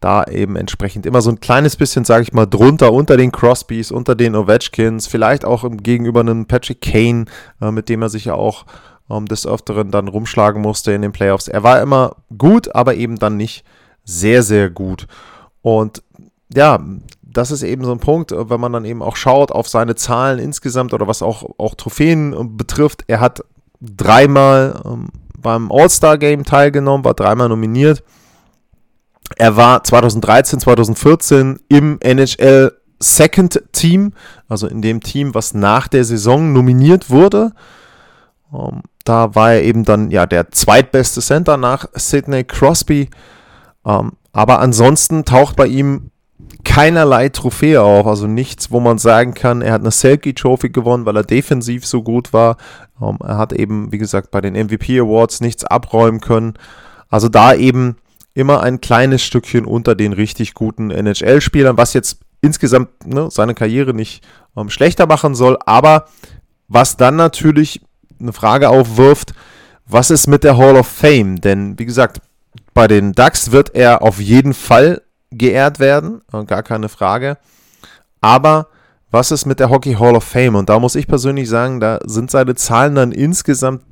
da 0.00 0.24
eben 0.24 0.56
entsprechend 0.56 1.06
immer 1.06 1.20
so 1.20 1.30
ein 1.30 1.40
kleines 1.40 1.76
bisschen, 1.76 2.04
sage 2.04 2.22
ich 2.22 2.32
mal, 2.32 2.46
drunter, 2.46 2.92
unter 2.92 3.16
den 3.16 3.32
Crosbys, 3.32 3.92
unter 3.92 4.14
den 4.14 4.34
Ovechkins, 4.34 5.06
vielleicht 5.06 5.44
auch 5.44 5.64
gegenüber 5.82 6.20
einem 6.20 6.46
Patrick 6.46 6.80
Kane, 6.80 7.26
äh, 7.60 7.70
mit 7.70 7.88
dem 7.88 8.02
er 8.02 8.08
sich 8.08 8.24
ja 8.24 8.34
auch 8.34 8.64
ähm, 9.10 9.26
des 9.26 9.46
Öfteren 9.46 9.90
dann 9.90 10.08
rumschlagen 10.08 10.62
musste 10.62 10.92
in 10.92 11.02
den 11.02 11.12
Playoffs. 11.12 11.48
Er 11.48 11.62
war 11.62 11.80
immer 11.80 12.16
gut, 12.36 12.74
aber 12.74 12.94
eben 12.94 13.18
dann 13.18 13.36
nicht 13.36 13.64
sehr, 14.04 14.42
sehr 14.42 14.70
gut. 14.70 15.06
Und 15.62 16.02
ja, 16.54 16.78
das 17.22 17.50
ist 17.50 17.62
eben 17.62 17.84
so 17.84 17.92
ein 17.92 18.00
Punkt, 18.00 18.32
äh, 18.32 18.50
wenn 18.50 18.60
man 18.60 18.72
dann 18.72 18.84
eben 18.84 19.02
auch 19.02 19.16
schaut 19.16 19.52
auf 19.52 19.68
seine 19.68 19.94
Zahlen 19.94 20.38
insgesamt 20.38 20.92
oder 20.92 21.06
was 21.06 21.22
auch, 21.22 21.44
auch 21.58 21.74
Trophäen 21.74 22.32
äh, 22.32 22.44
betrifft. 22.44 23.04
Er 23.06 23.20
hat 23.20 23.44
dreimal 23.80 24.80
ähm, 24.84 25.08
beim 25.38 25.72
All-Star-Game 25.72 26.44
teilgenommen, 26.44 27.04
war 27.04 27.14
dreimal 27.14 27.48
nominiert. 27.48 28.02
Er 29.36 29.56
war 29.56 29.84
2013, 29.84 30.60
2014 30.60 31.60
im 31.68 31.98
NHL 32.00 32.72
Second 32.98 33.62
Team, 33.72 34.12
also 34.48 34.66
in 34.66 34.82
dem 34.82 35.00
Team, 35.00 35.34
was 35.34 35.54
nach 35.54 35.88
der 35.88 36.04
Saison 36.04 36.52
nominiert 36.52 37.08
wurde. 37.08 37.52
Ähm, 38.52 38.82
da 39.04 39.34
war 39.34 39.54
er 39.54 39.62
eben 39.62 39.84
dann 39.84 40.10
ja 40.10 40.26
der 40.26 40.50
zweitbeste 40.50 41.20
Center 41.20 41.56
nach 41.56 41.86
Sidney 41.94 42.44
Crosby. 42.44 43.08
Ähm, 43.84 44.12
aber 44.32 44.60
ansonsten 44.60 45.24
taucht 45.24 45.56
bei 45.56 45.66
ihm 45.66 46.10
keinerlei 46.64 47.28
Trophäe 47.30 47.82
auf, 47.82 48.06
also 48.06 48.26
nichts, 48.26 48.70
wo 48.70 48.80
man 48.80 48.98
sagen 48.98 49.34
kann, 49.34 49.62
er 49.62 49.72
hat 49.72 49.80
eine 49.80 49.90
Selkie 49.90 50.34
Trophy 50.34 50.70
gewonnen, 50.70 51.06
weil 51.06 51.16
er 51.16 51.24
defensiv 51.24 51.86
so 51.86 52.02
gut 52.02 52.32
war. 52.32 52.56
Ähm, 53.00 53.18
er 53.22 53.38
hat 53.38 53.52
eben, 53.52 53.92
wie 53.92 53.98
gesagt, 53.98 54.30
bei 54.30 54.40
den 54.40 54.54
MVP 54.54 55.00
Awards 55.00 55.40
nichts 55.40 55.64
abräumen 55.64 56.20
können. 56.20 56.54
Also 57.08 57.28
da 57.28 57.54
eben 57.54 57.96
immer 58.34 58.62
ein 58.62 58.80
kleines 58.80 59.22
Stückchen 59.22 59.64
unter 59.64 59.94
den 59.94 60.12
richtig 60.12 60.54
guten 60.54 60.90
NHL-Spielern, 60.90 61.76
was 61.76 61.94
jetzt 61.94 62.20
insgesamt 62.40 63.06
ne, 63.06 63.28
seine 63.30 63.54
Karriere 63.54 63.94
nicht 63.94 64.24
ähm, 64.56 64.70
schlechter 64.70 65.06
machen 65.06 65.34
soll, 65.34 65.58
aber 65.66 66.06
was 66.68 66.96
dann 66.96 67.16
natürlich 67.16 67.82
eine 68.20 68.32
Frage 68.32 68.68
aufwirft, 68.68 69.32
was 69.86 70.10
ist 70.10 70.26
mit 70.26 70.44
der 70.44 70.56
Hall 70.56 70.76
of 70.76 70.86
Fame? 70.86 71.40
Denn 71.40 71.78
wie 71.78 71.86
gesagt, 71.86 72.20
bei 72.74 72.86
den 72.86 73.12
Ducks 73.12 73.50
wird 73.50 73.74
er 73.74 74.02
auf 74.02 74.20
jeden 74.20 74.54
Fall 74.54 75.02
geehrt 75.30 75.80
werden, 75.80 76.22
äh, 76.32 76.44
gar 76.44 76.62
keine 76.62 76.88
Frage. 76.88 77.38
Aber 78.20 78.68
was 79.10 79.30
ist 79.30 79.46
mit 79.46 79.58
der 79.58 79.70
Hockey 79.70 79.94
Hall 79.94 80.14
of 80.14 80.24
Fame? 80.24 80.54
Und 80.54 80.68
da 80.68 80.78
muss 80.78 80.94
ich 80.94 81.06
persönlich 81.06 81.48
sagen, 81.48 81.80
da 81.80 81.98
sind 82.04 82.30
seine 82.30 82.54
Zahlen 82.54 82.94
dann 82.94 83.12
insgesamt 83.12 83.82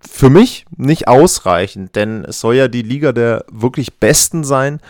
für 0.00 0.30
mich 0.30 0.64
nicht 0.76 1.08
ausreichend, 1.08 1.96
denn 1.96 2.24
es 2.24 2.40
soll 2.40 2.54
ja 2.54 2.68
die 2.68 2.82
Liga 2.82 3.12
der 3.12 3.44
wirklich 3.50 3.98
Besten 3.98 4.44
sein. 4.44 4.80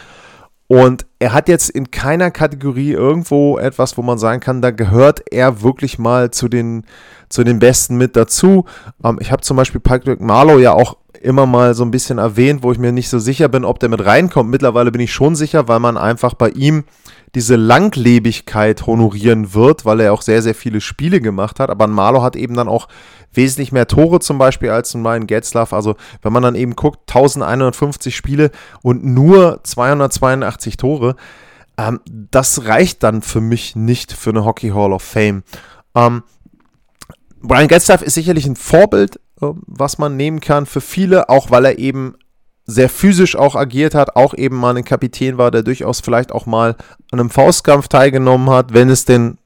Und 0.68 1.06
er 1.18 1.32
hat 1.32 1.48
jetzt 1.48 1.70
in 1.70 1.90
keiner 1.90 2.30
Kategorie 2.30 2.92
irgendwo 2.92 3.58
etwas, 3.58 3.96
wo 3.96 4.02
man 4.02 4.18
sagen 4.18 4.40
kann, 4.40 4.60
da 4.60 4.70
gehört 4.70 5.22
er 5.32 5.62
wirklich 5.62 5.98
mal 5.98 6.30
zu 6.30 6.46
den, 6.48 6.84
zu 7.30 7.42
den 7.42 7.58
Besten 7.58 7.96
mit 7.96 8.16
dazu. 8.16 8.66
Ähm, 9.02 9.18
ich 9.20 9.32
habe 9.32 9.40
zum 9.40 9.56
Beispiel 9.56 9.80
Patrick 9.80 10.20
Marlow 10.20 10.58
ja 10.58 10.72
auch 10.72 10.98
immer 11.22 11.46
mal 11.46 11.75
so 11.75 11.84
ein 11.84 11.90
bisschen 11.90 12.18
erwähnt, 12.18 12.62
wo 12.62 12.70
ich 12.70 12.78
mir 12.78 12.92
nicht 12.92 13.08
so 13.08 13.18
sicher 13.18 13.48
bin, 13.48 13.64
ob 13.64 13.80
der 13.80 13.88
mit 13.88 14.04
reinkommt. 14.04 14.50
Mittlerweile 14.50 14.92
bin 14.92 15.00
ich 15.00 15.12
schon 15.12 15.34
sicher, 15.34 15.68
weil 15.68 15.80
man 15.80 15.96
einfach 15.96 16.34
bei 16.34 16.50
ihm 16.50 16.84
diese 17.35 17.56
Langlebigkeit 17.56 18.87
honorieren 18.87 19.54
wird, 19.54 19.85
weil 19.85 20.00
er 20.00 20.12
auch 20.12 20.23
sehr, 20.23 20.42
sehr 20.42 20.54
viele 20.54 20.80
Spiele 20.80 21.20
gemacht 21.20 21.61
hat. 21.61 21.70
Aber 21.70 21.87
ein 21.87 21.90
Marlow 21.90 22.23
hat 22.23 22.37
eben 22.37 22.54
dann 22.54 22.68
auch 22.68 22.88
wesentlich 23.32 23.73
mehr 23.73 23.87
Tore 23.87 24.20
zum 24.20 24.38
Beispiel 24.38 24.70
als 24.70 24.94
ein 24.94 25.06
Ryan 25.06 25.26
Getzlaff. 25.26 25.73
Also 25.73 25.97
wenn 26.23 26.32
man 26.32 26.42
dann 26.42 26.54
eben 26.54 26.75
guckt, 26.76 27.08
1150 27.08 28.16
Spiele 28.16 28.50
und 28.82 29.04
nur 29.04 29.61
282 29.62 30.76
Tore, 30.76 31.16
ähm, 31.76 32.00
das 32.06 32.64
reicht 32.64 33.02
dann 33.02 33.23
für 33.23 33.40
mich 33.40 33.76
nicht 33.76 34.12
für 34.12 34.30
eine 34.30 34.44
Hockey 34.44 34.70
Hall 34.70 34.92
of 34.92 35.02
Fame. 35.02 35.42
Ähm, 35.94 36.23
Brian 37.40 37.68
Getzlaff 37.68 38.02
ist 38.02 38.14
sicherlich 38.14 38.47
ein 38.47 38.56
Vorbild 38.56 39.20
äh, 39.40 39.52
was 39.66 39.99
man 39.99 40.16
nehmen 40.16 40.40
kann 40.40 40.66
für 40.66 40.80
viele, 40.80 41.28
auch 41.28 41.50
weil 41.50 41.64
er 41.64 41.78
eben 41.78 42.14
sehr 42.68 42.90
physisch 42.90 43.34
auch 43.34 43.56
agiert 43.56 43.94
hat, 43.94 44.14
auch 44.14 44.34
eben 44.34 44.56
mal 44.56 44.76
ein 44.76 44.84
Kapitän 44.84 45.38
war, 45.38 45.50
der 45.50 45.62
durchaus 45.62 46.00
vielleicht 46.00 46.30
auch 46.30 46.44
mal 46.44 46.76
an 47.10 47.18
einem 47.18 47.30
Faustkampf 47.30 47.88
teilgenommen 47.88 48.50
hat, 48.50 48.75
wenn 48.75 48.90
es 48.90 49.06
denn 49.06 49.38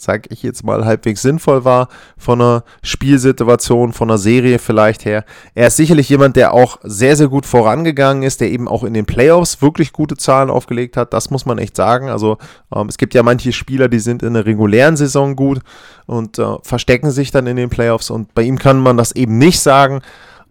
sag 0.00 0.30
ich 0.30 0.44
jetzt 0.44 0.64
mal, 0.64 0.84
halbwegs 0.84 1.22
sinnvoll 1.22 1.64
war 1.64 1.88
von 2.16 2.40
einer 2.40 2.64
Spielsituation, 2.82 3.92
von 3.92 4.08
einer 4.08 4.18
Serie 4.18 4.60
vielleicht 4.60 5.04
her. 5.04 5.24
Er 5.54 5.66
ist 5.66 5.76
sicherlich 5.76 6.08
jemand, 6.08 6.36
der 6.36 6.54
auch 6.54 6.78
sehr, 6.84 7.16
sehr 7.16 7.26
gut 7.26 7.46
vorangegangen 7.46 8.22
ist, 8.22 8.40
der 8.40 8.50
eben 8.50 8.68
auch 8.68 8.84
in 8.84 8.94
den 8.94 9.06
Playoffs 9.06 9.60
wirklich 9.60 9.92
gute 9.92 10.16
Zahlen 10.16 10.50
aufgelegt 10.50 10.96
hat. 10.96 11.12
Das 11.12 11.30
muss 11.30 11.46
man 11.46 11.58
echt 11.58 11.74
sagen. 11.74 12.08
Also 12.10 12.38
ähm, 12.74 12.88
es 12.88 12.96
gibt 12.96 13.12
ja 13.14 13.24
manche 13.24 13.52
Spieler, 13.52 13.88
die 13.88 13.98
sind 13.98 14.22
in 14.22 14.34
der 14.34 14.46
regulären 14.46 14.96
Saison 14.96 15.34
gut 15.34 15.60
und 16.06 16.38
äh, 16.38 16.56
verstecken 16.62 17.10
sich 17.10 17.32
dann 17.32 17.48
in 17.48 17.56
den 17.56 17.68
Playoffs 17.68 18.10
und 18.10 18.34
bei 18.34 18.42
ihm 18.42 18.58
kann 18.58 18.78
man 18.78 18.96
das 18.96 19.12
eben 19.12 19.38
nicht 19.38 19.58
sagen. 19.58 20.00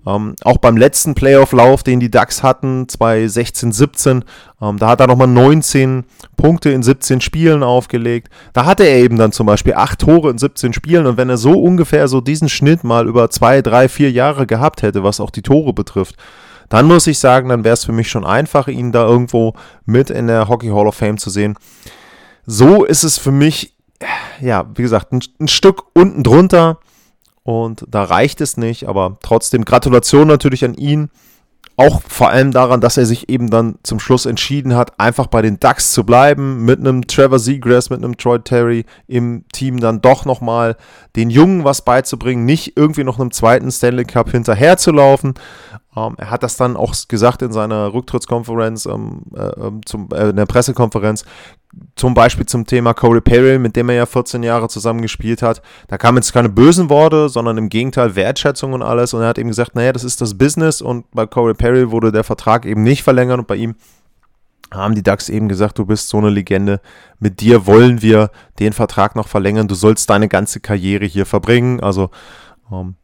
Ähm, 0.07 0.35
auch 0.45 0.57
beim 0.57 0.77
letzten 0.77 1.15
Playoff-Lauf, 1.15 1.83
den 1.83 1.99
die 1.99 2.09
Ducks 2.09 2.41
hatten, 2.41 2.87
2016, 2.87 3.73
17, 3.73 4.23
ähm, 4.61 4.77
da 4.77 4.87
hat 4.87 5.01
er 5.01 5.07
nochmal 5.07 5.27
19 5.27 6.05
Punkte 6.37 6.69
in 6.69 6.81
17 6.81 7.19
Spielen 7.19 7.61
aufgelegt. 7.61 8.29
Da 8.53 8.63
hatte 8.63 8.83
er 8.83 8.99
eben 8.99 9.17
dann 9.17 9.33
zum 9.33 9.45
Beispiel 9.47 9.73
8 9.73 9.99
Tore 9.99 10.29
in 10.29 10.37
17 10.37 10.71
Spielen. 10.71 11.07
Und 11.07 11.17
wenn 11.17 11.29
er 11.29 11.35
so 11.35 11.59
ungefähr 11.59 12.07
so 12.07 12.21
diesen 12.21 12.47
Schnitt 12.47 12.85
mal 12.85 13.05
über 13.05 13.29
2, 13.29 13.61
3, 13.61 13.89
4 13.89 14.11
Jahre 14.11 14.47
gehabt 14.47 14.81
hätte, 14.81 15.03
was 15.03 15.19
auch 15.19 15.29
die 15.29 15.41
Tore 15.41 15.73
betrifft, 15.73 16.15
dann 16.69 16.85
muss 16.85 17.07
ich 17.07 17.19
sagen, 17.19 17.49
dann 17.49 17.65
wäre 17.65 17.73
es 17.73 17.83
für 17.83 17.91
mich 17.91 18.09
schon 18.09 18.25
einfach, 18.25 18.69
ihn 18.69 18.93
da 18.93 19.05
irgendwo 19.05 19.55
mit 19.85 20.09
in 20.09 20.27
der 20.27 20.47
Hockey 20.47 20.69
Hall 20.69 20.87
of 20.87 20.95
Fame 20.95 21.17
zu 21.17 21.29
sehen. 21.29 21.57
So 22.45 22.85
ist 22.85 23.03
es 23.03 23.17
für 23.17 23.31
mich, 23.31 23.75
ja, 24.39 24.65
wie 24.75 24.83
gesagt, 24.83 25.11
ein, 25.11 25.21
ein 25.39 25.47
Stück 25.49 25.83
unten 25.93 26.23
drunter. 26.23 26.79
Und 27.47 27.85
da 27.87 28.03
reicht 28.03 28.41
es 28.41 28.57
nicht, 28.57 28.89
aber 28.89 29.19
trotzdem 29.23 29.63
Gratulation 29.63 30.27
natürlich 30.27 30.65
an 30.65 30.73
ihn. 30.73 31.09
Auch 31.77 32.01
vor 32.01 32.27
allem 32.27 32.51
daran, 32.51 32.81
dass 32.81 32.97
er 32.97 33.05
sich 33.05 33.29
eben 33.29 33.49
dann 33.49 33.75
zum 33.83 34.01
Schluss 34.01 34.25
entschieden 34.25 34.75
hat, 34.75 34.99
einfach 34.99 35.27
bei 35.27 35.41
den 35.41 35.57
Ducks 35.57 35.93
zu 35.93 36.03
bleiben, 36.03 36.65
mit 36.65 36.81
einem 36.81 37.07
Trevor 37.07 37.39
Seagrass, 37.39 37.89
mit 37.89 38.03
einem 38.03 38.17
Troy 38.17 38.39
Terry 38.39 38.83
im 39.07 39.45
Team 39.53 39.79
dann 39.79 40.01
doch 40.01 40.25
nochmal 40.25 40.75
den 41.15 41.29
Jungen 41.29 41.63
was 41.63 41.83
beizubringen, 41.83 42.43
nicht 42.43 42.75
irgendwie 42.75 43.05
noch 43.05 43.17
einem 43.17 43.31
zweiten 43.31 43.71
Stanley 43.71 44.03
Cup 44.03 44.29
hinterherzulaufen. 44.31 45.35
Ähm, 45.95 46.15
er 46.17 46.29
hat 46.29 46.43
das 46.43 46.57
dann 46.57 46.75
auch 46.75 46.93
gesagt 47.07 47.41
in 47.41 47.53
seiner 47.53 47.93
Rücktrittskonferenz, 47.93 48.87
ähm, 48.87 49.21
äh, 49.33 49.67
ähm, 49.67 49.81
zum, 49.85 50.09
äh, 50.13 50.31
in 50.31 50.35
der 50.35 50.47
Pressekonferenz, 50.47 51.23
zum 51.95 52.13
Beispiel 52.13 52.45
zum 52.45 52.65
Thema 52.65 52.93
Corey 52.93 53.21
Perry, 53.21 53.59
mit 53.59 53.75
dem 53.75 53.89
er 53.89 53.95
ja 53.95 54.05
14 54.05 54.43
Jahre 54.43 54.67
zusammen 54.69 55.01
gespielt 55.01 55.41
hat. 55.41 55.61
Da 55.87 55.97
kamen 55.97 56.17
jetzt 56.17 56.33
keine 56.33 56.49
bösen 56.49 56.89
Worte, 56.89 57.29
sondern 57.29 57.57
im 57.57 57.69
Gegenteil 57.69 58.15
Wertschätzung 58.15 58.73
und 58.73 58.81
alles. 58.81 59.13
Und 59.13 59.21
er 59.21 59.27
hat 59.27 59.37
eben 59.37 59.49
gesagt, 59.49 59.75
naja, 59.75 59.91
das 59.93 60.03
ist 60.03 60.21
das 60.21 60.37
Business 60.37 60.81
und 60.81 61.09
bei 61.11 61.25
Corey 61.25 61.53
Perry 61.53 61.91
wurde 61.91 62.11
der 62.11 62.23
Vertrag 62.23 62.65
eben 62.65 62.83
nicht 62.83 63.03
verlängert 63.03 63.39
und 63.39 63.47
bei 63.47 63.55
ihm 63.55 63.75
haben 64.71 64.95
die 64.95 65.03
Ducks 65.03 65.29
eben 65.29 65.47
gesagt, 65.47 65.77
du 65.77 65.85
bist 65.85 66.09
so 66.09 66.17
eine 66.17 66.29
Legende, 66.29 66.81
mit 67.19 67.39
dir 67.39 67.65
wollen 67.65 68.01
wir 68.01 68.31
den 68.59 68.73
Vertrag 68.73 69.15
noch 69.15 69.27
verlängern, 69.27 69.67
du 69.67 69.75
sollst 69.75 70.09
deine 70.09 70.27
ganze 70.27 70.59
Karriere 70.59 71.05
hier 71.05 71.25
verbringen. 71.25 71.79
Also 71.79 72.09
ähm, 72.71 72.95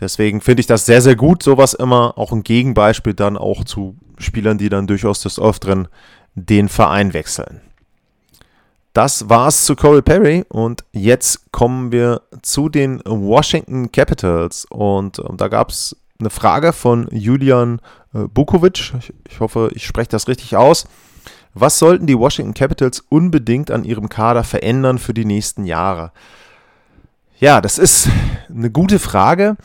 deswegen 0.00 0.40
finde 0.40 0.60
ich 0.60 0.66
das 0.66 0.86
sehr, 0.86 1.02
sehr 1.02 1.16
gut, 1.16 1.42
sowas 1.42 1.74
immer 1.74 2.16
auch 2.16 2.32
ein 2.32 2.42
Gegenbeispiel 2.42 3.14
dann 3.14 3.36
auch 3.36 3.64
zu 3.64 3.96
Spielern, 4.16 4.58
die 4.58 4.68
dann 4.68 4.86
durchaus 4.86 5.20
des 5.20 5.38
Öfteren 5.38 5.88
den 6.34 6.68
Verein 6.68 7.12
wechseln. 7.12 7.60
Das 8.94 9.28
war's 9.28 9.64
zu 9.64 9.74
Corey 9.74 10.02
Perry 10.02 10.44
und 10.48 10.84
jetzt 10.92 11.50
kommen 11.50 11.90
wir 11.90 12.22
zu 12.42 12.68
den 12.68 13.02
Washington 13.04 13.90
Capitals 13.90 14.66
und 14.70 15.18
äh, 15.18 15.22
da 15.36 15.48
gab 15.48 15.70
es 15.70 15.96
eine 16.20 16.30
Frage 16.30 16.72
von 16.72 17.08
Julian 17.10 17.80
äh, 18.14 18.28
Bukovic. 18.28 18.94
Ich, 19.00 19.12
ich 19.28 19.40
hoffe, 19.40 19.72
ich 19.74 19.84
spreche 19.84 20.10
das 20.10 20.28
richtig 20.28 20.54
aus. 20.54 20.86
Was 21.54 21.80
sollten 21.80 22.06
die 22.06 22.16
Washington 22.16 22.54
Capitals 22.54 23.02
unbedingt 23.08 23.72
an 23.72 23.82
ihrem 23.82 24.08
Kader 24.08 24.44
verändern 24.44 25.00
für 25.00 25.12
die 25.12 25.24
nächsten 25.24 25.64
Jahre? 25.64 26.12
Ja, 27.40 27.60
das 27.60 27.78
ist 27.78 28.08
eine 28.48 28.70
gute 28.70 29.00
Frage. 29.00 29.56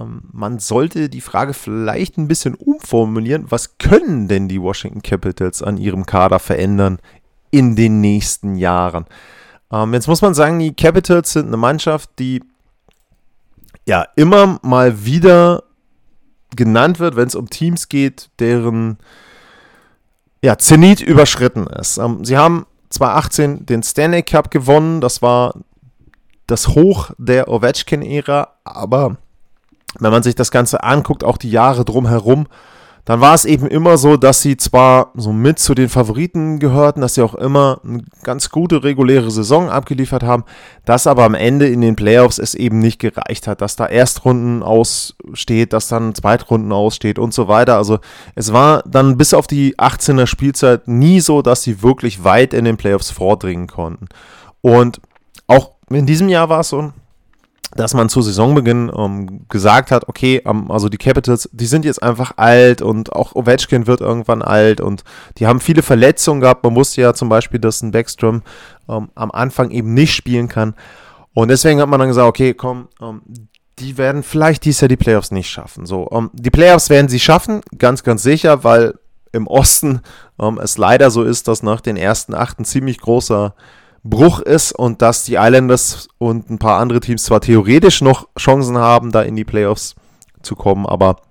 Ähm, 0.00 0.22
man 0.32 0.58
sollte 0.58 1.08
die 1.08 1.20
Frage 1.20 1.54
vielleicht 1.54 2.18
ein 2.18 2.26
bisschen 2.26 2.56
umformulieren. 2.56 3.46
Was 3.50 3.78
können 3.78 4.26
denn 4.26 4.48
die 4.48 4.60
Washington 4.60 5.02
Capitals 5.02 5.62
an 5.62 5.76
ihrem 5.76 6.04
Kader 6.04 6.40
verändern 6.40 6.98
in 7.54 7.76
den 7.76 8.00
nächsten 8.00 8.56
Jahren. 8.56 9.06
Ähm, 9.70 9.94
jetzt 9.94 10.08
muss 10.08 10.22
man 10.22 10.34
sagen, 10.34 10.58
die 10.58 10.74
Capitals 10.74 11.32
sind 11.32 11.46
eine 11.46 11.56
Mannschaft, 11.56 12.10
die 12.18 12.42
ja 13.86 14.04
immer 14.16 14.58
mal 14.62 15.04
wieder 15.04 15.62
genannt 16.56 16.98
wird, 16.98 17.14
wenn 17.14 17.28
es 17.28 17.36
um 17.36 17.48
Teams 17.48 17.88
geht, 17.88 18.28
deren 18.40 18.98
ja, 20.42 20.58
Zenit 20.58 21.00
überschritten 21.00 21.68
ist. 21.68 21.98
Ähm, 21.98 22.24
sie 22.24 22.36
haben 22.36 22.66
2018 22.90 23.66
den 23.66 23.84
Stanley 23.84 24.24
Cup 24.24 24.50
gewonnen, 24.50 25.00
das 25.00 25.22
war 25.22 25.54
das 26.48 26.66
Hoch 26.68 27.10
der 27.18 27.48
Ovechkin-Ära, 27.48 28.48
aber 28.64 29.16
wenn 30.00 30.10
man 30.10 30.24
sich 30.24 30.34
das 30.34 30.50
Ganze 30.50 30.82
anguckt, 30.82 31.22
auch 31.22 31.38
die 31.38 31.52
Jahre 31.52 31.84
drumherum, 31.84 32.48
dann 33.04 33.20
war 33.20 33.34
es 33.34 33.44
eben 33.44 33.66
immer 33.66 33.98
so, 33.98 34.16
dass 34.16 34.40
sie 34.40 34.56
zwar 34.56 35.12
so 35.14 35.32
mit 35.32 35.58
zu 35.58 35.74
den 35.74 35.90
Favoriten 35.90 36.58
gehörten, 36.58 37.02
dass 37.02 37.14
sie 37.14 37.22
auch 37.22 37.34
immer 37.34 37.80
eine 37.84 38.02
ganz 38.22 38.48
gute 38.48 38.82
reguläre 38.82 39.30
Saison 39.30 39.68
abgeliefert 39.68 40.22
haben, 40.22 40.44
dass 40.86 41.06
aber 41.06 41.24
am 41.24 41.34
Ende 41.34 41.68
in 41.68 41.82
den 41.82 41.96
Playoffs 41.96 42.38
es 42.38 42.54
eben 42.54 42.78
nicht 42.78 42.98
gereicht 42.98 43.46
hat, 43.46 43.60
dass 43.60 43.76
da 43.76 43.86
Erstrunden 43.86 44.62
aussteht, 44.62 45.74
dass 45.74 45.88
dann 45.88 46.14
Zweitrunden 46.14 46.72
aussteht 46.72 47.18
und 47.18 47.34
so 47.34 47.46
weiter. 47.46 47.76
Also 47.76 47.98
es 48.34 48.54
war 48.54 48.82
dann 48.86 49.18
bis 49.18 49.34
auf 49.34 49.46
die 49.46 49.76
18er 49.76 50.26
Spielzeit 50.26 50.88
nie 50.88 51.20
so, 51.20 51.42
dass 51.42 51.62
sie 51.62 51.82
wirklich 51.82 52.24
weit 52.24 52.54
in 52.54 52.64
den 52.64 52.78
Playoffs 52.78 53.10
vordringen 53.10 53.66
konnten. 53.66 54.08
Und 54.62 55.02
auch 55.46 55.72
in 55.90 56.06
diesem 56.06 56.30
Jahr 56.30 56.48
war 56.48 56.60
es 56.60 56.70
so, 56.70 56.92
dass 57.76 57.94
man 57.94 58.08
zu 58.08 58.22
Saisonbeginn 58.22 58.90
ähm, 58.96 59.46
gesagt 59.48 59.90
hat, 59.90 60.08
okay, 60.08 60.42
ähm, 60.44 60.70
also 60.70 60.88
die 60.88 60.98
Capitals, 60.98 61.48
die 61.52 61.66
sind 61.66 61.84
jetzt 61.84 62.02
einfach 62.02 62.34
alt 62.36 62.82
und 62.82 63.12
auch 63.12 63.34
Ovechkin 63.34 63.86
wird 63.86 64.00
irgendwann 64.00 64.42
alt 64.42 64.80
und 64.80 65.04
die 65.38 65.46
haben 65.46 65.60
viele 65.60 65.82
Verletzungen 65.82 66.40
gehabt. 66.40 66.62
Man 66.62 66.76
wusste 66.76 67.00
ja 67.00 67.14
zum 67.14 67.28
Beispiel, 67.28 67.60
dass 67.60 67.82
ein 67.82 67.90
Backstrom 67.90 68.42
ähm, 68.88 69.08
am 69.14 69.30
Anfang 69.30 69.70
eben 69.70 69.94
nicht 69.94 70.14
spielen 70.14 70.48
kann. 70.48 70.74
Und 71.32 71.48
deswegen 71.48 71.80
hat 71.80 71.88
man 71.88 71.98
dann 71.98 72.08
gesagt, 72.08 72.28
okay, 72.28 72.54
komm, 72.54 72.88
ähm, 73.00 73.22
die 73.80 73.98
werden 73.98 74.22
vielleicht 74.22 74.64
dies 74.64 74.80
Jahr 74.80 74.88
die 74.88 74.96
Playoffs 74.96 75.32
nicht 75.32 75.50
schaffen. 75.50 75.84
So, 75.84 76.08
ähm, 76.12 76.30
die 76.32 76.50
Playoffs 76.50 76.90
werden 76.90 77.08
sie 77.08 77.18
schaffen, 77.18 77.60
ganz, 77.76 78.04
ganz 78.04 78.22
sicher, 78.22 78.62
weil 78.62 78.94
im 79.32 79.48
Osten 79.48 80.00
ähm, 80.40 80.60
es 80.62 80.78
leider 80.78 81.10
so 81.10 81.24
ist, 81.24 81.48
dass 81.48 81.64
nach 81.64 81.80
den 81.80 81.96
ersten 81.96 82.34
acht 82.34 82.60
ein 82.60 82.64
ziemlich 82.64 83.00
großer 83.00 83.54
Bruch 84.04 84.40
ist 84.40 84.72
und 84.72 85.00
dass 85.00 85.24
die 85.24 85.34
Islanders 85.34 86.08
und 86.18 86.50
ein 86.50 86.58
paar 86.58 86.78
andere 86.78 87.00
Teams 87.00 87.24
zwar 87.24 87.40
theoretisch 87.40 88.02
noch 88.02 88.28
Chancen 88.38 88.76
haben, 88.76 89.10
da 89.10 89.22
in 89.22 89.34
die 89.34 89.44
Playoffs 89.44 89.94
zu 90.42 90.54
kommen, 90.54 90.84
aber 90.84 91.22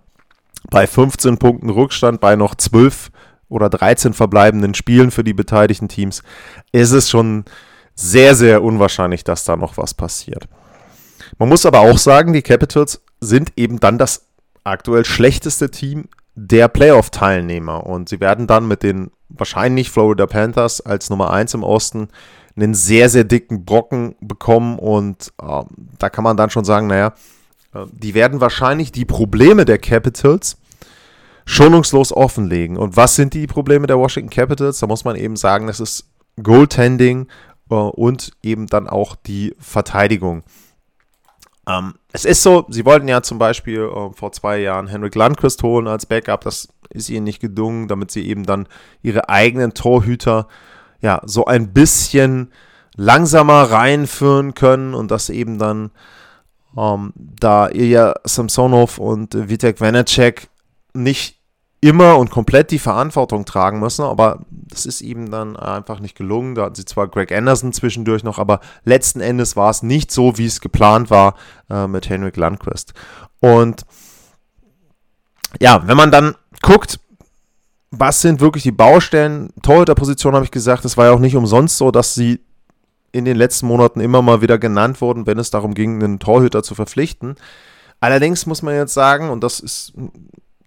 bei 0.72 0.88
15 0.88 1.38
Punkten 1.38 1.70
Rückstand, 1.70 2.20
bei 2.20 2.36
noch 2.36 2.56
12 2.56 3.12
oder 3.48 3.70
13 3.70 4.14
verbleibenden 4.14 4.74
Spielen 4.74 5.12
für 5.12 5.24
die 5.24 5.34
beteiligten 5.34 5.88
Teams, 5.88 6.24
ist 6.72 6.92
es 6.92 7.12
schon 7.12 7.46
sehr, 7.94 8.34
sehr 8.34 8.64
unwahrscheinlich, 8.64 9.24
dass 9.24 9.44
da 9.44 9.56
noch 9.56 9.78
was 9.78 9.94
passiert. 9.94 10.48
Man 11.38 11.50
muss 11.50 11.68
aber 11.68 11.82
auch 11.82 12.00
sagen, 12.00 12.34
die 12.34 12.42
Capitals 12.42 13.04
sind 13.20 13.54
eben 13.56 13.80
dann 13.80 14.00
das 14.00 14.26
aktuell 14.64 15.06
schlechteste 15.06 15.70
Team 15.70 16.10
der 16.34 16.68
Playoff-Teilnehmer 16.70 17.86
und 17.86 18.10
sie 18.10 18.20
werden 18.20 18.48
dann 18.48 18.68
mit 18.68 18.82
den 18.82 19.12
wahrscheinlich 19.30 19.92
Florida 19.92 20.26
Panthers 20.26 20.82
als 20.82 21.12
Nummer 21.12 21.32
1 21.32 21.54
im 21.54 21.64
Osten 21.64 22.08
einen 22.56 22.74
sehr, 22.74 23.10
sehr 23.10 23.24
dicken 23.24 23.66
Brocken 23.66 24.16
bekommen 24.22 24.78
und 24.78 25.34
äh, 25.42 25.64
da 25.98 26.10
kann 26.10 26.24
man 26.24 26.38
dann 26.38 26.50
schon 26.50 26.66
sagen, 26.66 26.88
naja, 26.88 27.14
äh, 27.74 27.86
die 27.92 28.14
werden 28.14 28.42
wahrscheinlich 28.42 28.92
die 28.92 29.06
Probleme 29.06 29.66
der 29.66 29.80
Capitals 29.80 30.58
schonungslos 31.46 32.14
offenlegen. 32.14 32.78
Und 32.78 32.96
was 32.96 33.16
sind 33.16 33.34
die 33.34 33.48
Probleme 33.48 33.88
der 33.88 33.98
Washington 33.98 34.30
Capitals? 34.30 34.80
Da 34.80 34.88
muss 34.88 35.04
man 35.04 35.16
eben 35.16 35.36
sagen, 35.36 35.68
das 35.68 35.80
ist 35.80 36.06
Goaltending 36.42 37.28
äh, 37.70 37.76
und 37.76 38.32
eben 38.42 38.68
dann 38.68 38.88
auch 38.88 39.16
die 39.16 39.56
Verteidigung. 39.60 40.44
Ähm, 41.68 41.96
es 42.12 42.26
ist 42.26 42.44
so, 42.44 42.66
sie 42.70 42.86
wollten 42.86 43.08
ja 43.08 43.22
zum 43.22 43.40
Beispiel 43.40 43.82
äh, 43.82 44.14
vor 44.14 44.32
zwei 44.32 44.60
Jahren 44.60 44.88
Henrik 44.88 45.16
Landquist 45.16 45.64
holen 45.64 45.88
als 45.88 46.06
Backup. 46.06 46.42
Das 46.42 46.70
ist 46.90 47.10
ihnen 47.10 47.24
nicht 47.24 47.40
gedungen, 47.40 47.88
damit 47.88 48.12
sie 48.12 48.28
eben 48.28 48.46
dann 48.46 48.68
ihre 49.02 49.30
eigenen 49.30 49.74
Torhüter 49.74 50.48
ja, 51.04 51.22
so 51.26 51.46
ein 51.46 51.74
bisschen 51.74 52.52
langsamer 52.96 53.70
reinführen 53.70 54.56
können 54.56 54.94
und 54.94 55.12
das 55.12 55.30
eben 55.30 55.60
dann, 55.60 55.92
ähm, 56.78 57.14
da 57.16 57.70
Ilya 57.70 58.16
Samsonov 58.24 58.98
und 58.98 59.50
Vitek 59.50 59.82
Vanacek 59.82 60.48
nicht 60.94 61.38
immer 61.82 62.18
und 62.18 62.32
komplett 62.32 62.72
die 62.72 62.80
Verantwortung 62.80 63.44
tragen 63.44 63.80
müssen, 63.80 64.04
aber 64.06 64.46
das 64.50 64.86
ist 64.86 65.02
ihm 65.02 65.30
dann 65.30 65.58
einfach 65.58 66.00
nicht 66.00 66.16
gelungen. 66.16 66.56
Da 66.56 66.64
hatten 66.64 66.76
sie 66.76 66.86
zwar 66.86 67.10
Greg 67.10 67.34
Anderson 67.34 67.74
zwischendurch 67.74 68.24
noch, 68.24 68.40
aber 68.40 68.62
letzten 68.86 69.20
Endes 69.20 69.58
war 69.58 69.70
es 69.70 69.84
nicht 69.84 70.10
so, 70.10 70.38
wie 70.38 70.46
es 70.46 70.62
geplant 70.62 71.10
war 71.10 71.36
äh, 71.70 71.88
mit 71.88 72.08
Henrik 72.08 72.38
Landquist. 72.38 72.94
Und 73.42 73.86
ja, 75.60 75.86
wenn 75.86 75.98
man 75.98 76.12
dann 76.12 76.36
guckt, 76.62 77.02
was 77.96 78.22
sind 78.22 78.42
wirklich 78.42 78.64
die 78.64 78.72
Baustellen? 78.72 79.52
Torhüterposition 79.62 80.34
habe 80.34 80.46
ich 80.46 80.52
gesagt, 80.52 80.84
es 80.84 80.98
war 80.98 81.06
ja 81.06 81.12
auch 81.12 81.20
nicht 81.20 81.36
umsonst 81.36 81.78
so, 81.78 81.92
dass 81.92 82.16
sie 82.16 82.40
in 83.12 83.24
den 83.24 83.38
letzten 83.38 83.68
Monaten 83.68 84.00
immer 84.00 84.24
mal 84.24 84.42
wieder 84.42 84.58
genannt 84.58 85.00
wurden, 85.00 85.28
wenn 85.28 85.38
es 85.38 85.52
darum 85.52 85.76
ging, 85.76 86.04
einen 86.04 86.18
Torhüter 86.18 86.64
zu 86.64 86.74
verpflichten. 86.74 87.36
Allerdings 88.00 88.48
muss 88.48 88.64
man 88.64 88.74
jetzt 88.74 88.96
sagen, 88.96 89.30
und 89.30 89.44
das 89.44 89.60
ist 89.60 89.94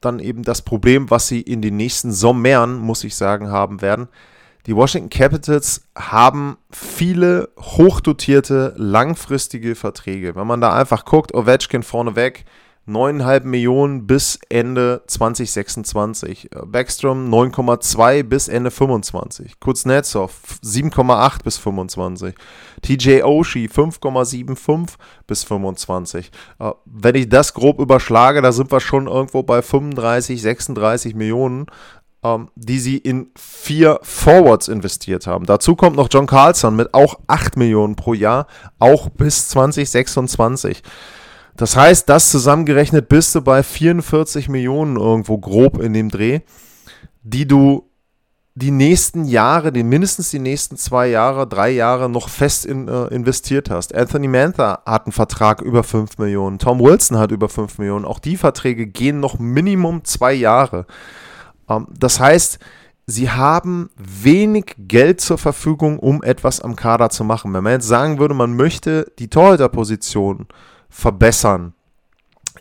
dann 0.00 0.21
eben 0.21 0.45
das 0.45 0.62
Problem, 0.62 1.11
was 1.11 1.26
sie 1.26 1.40
in 1.40 1.62
den 1.62 1.76
nächsten 1.76 2.12
Sommern, 2.12 2.78
muss 2.78 3.02
ich 3.02 3.16
sagen, 3.16 3.50
haben 3.50 3.83
werden. 3.83 4.06
Die 4.66 4.76
Washington 4.76 5.11
Capitals 5.11 5.83
haben 5.97 6.59
viele 6.71 7.49
hochdotierte, 7.59 8.73
langfristige 8.76 9.75
Verträge. 9.75 10.37
Wenn 10.37 10.47
man 10.47 10.61
da 10.61 10.73
einfach 10.75 11.04
guckt, 11.04 11.35
Ovechkin 11.35 11.83
vorneweg, 11.83 12.45
9,5 12.88 13.45
Millionen 13.45 14.07
bis 14.07 14.38
Ende 14.49 15.02
2026. 15.07 16.52
Äh, 16.52 16.66
Backstrom 16.66 17.28
9,2 17.33 18.23
bis 18.23 18.49
Ende 18.49 18.71
25. 18.71 19.59
Kuznetsov 19.59 20.59
7,8 20.64 21.43
bis 21.43 21.59
25. 21.59 22.35
TJ 22.83 23.23
Oshie 23.23 23.69
5,75 23.69 24.95
bis 25.26 25.43
25. 25.45 26.31
Äh, 26.61 26.71
wenn 26.85 27.14
ich 27.16 27.28
das 27.28 27.55
grob 27.55 27.81
überschlage, 27.81 28.40
da 28.40 28.52
sind 28.52 28.71
wir 28.71 28.81
schon 28.81 29.09
irgendwo 29.09 29.43
bei 29.43 29.62
35, 29.62 30.40
36 30.40 31.14
Millionen 31.14 31.66
ähm, 32.23 32.49
die 32.55 32.78
sie 32.78 32.99
in 32.99 33.31
vier 33.37 34.00
Forwards 34.02 34.69
investiert 34.69 35.26
haben. 35.26 35.47
Dazu 35.47 35.76
kommt 35.76 35.97
noch 35.97 36.09
John 36.11 36.26
Carlson 36.26 36.75
mit 36.75 36.93
auch 36.95 37.19
8 37.26 37.57
Millionen 37.57 37.95
pro 37.97 38.14
Jahr, 38.14 38.47
auch 38.78 39.09
bis 39.11 39.49
2026. 39.49 40.83
Das 41.57 41.77
heißt, 41.77 42.09
das 42.09 42.31
zusammengerechnet 42.31 43.09
bist 43.09 43.35
du 43.35 43.41
bei 43.41 43.63
44 43.63 44.49
Millionen 44.49 44.97
irgendwo 44.97 45.39
grob 45.39 45.81
in 45.81 45.95
dem 45.95 46.11
Dreh, 46.11 46.41
die 47.23 47.47
du 47.47 47.91
die 48.55 48.71
nächsten 48.71 49.27
Jahre, 49.27 49.71
die 49.71 49.83
mindestens 49.83 50.31
die 50.31 50.39
nächsten 50.39 50.79
zwei 50.79 51.09
Jahre, 51.09 51.47
drei 51.47 51.71
Jahre 51.71 52.09
noch 52.09 52.31
fest 52.31 52.65
in, 52.65 52.89
äh, 52.89 53.05
investiert 53.09 53.69
hast. 53.69 53.95
Anthony 53.95 54.29
Mantha 54.29 54.83
hat 54.87 55.05
einen 55.05 55.13
Vertrag 55.13 55.61
über 55.61 55.83
5 55.83 56.17
Millionen, 56.17 56.59
Tom 56.59 56.81
Wilson 56.81 57.19
hat 57.19 57.33
über 57.33 57.51
5 57.51 57.79
Millionen. 57.79 58.07
Auch 58.07 58.19
die 58.19 58.39
Verträge 58.39 58.87
gehen 58.87 59.21
noch 59.21 59.39
Minimum 59.39 60.05
zwei 60.05 60.33
Jahre. 60.33 60.87
Ähm, 61.69 61.87
das 61.99 62.19
heißt, 62.19 62.59
sie 63.07 63.31
haben 63.31 63.91
wenig 63.97 64.75
Geld 64.79 65.21
zur 65.21 65.37
Verfügung, 65.37 65.99
um 65.99 66.23
etwas 66.23 66.63
am 66.63 66.77
Kader 66.77 67.11
zu 67.11 67.25
machen. 67.25 67.53
Wenn 67.53 67.63
man 67.63 67.75
jetzt 67.75 67.89
sagen 67.89 68.19
würde, 68.19 68.35
man 68.35 68.57
möchte 68.57 69.13
die 69.19 69.29
Torhüterposition 69.29 70.47
verbessern. 70.97 71.75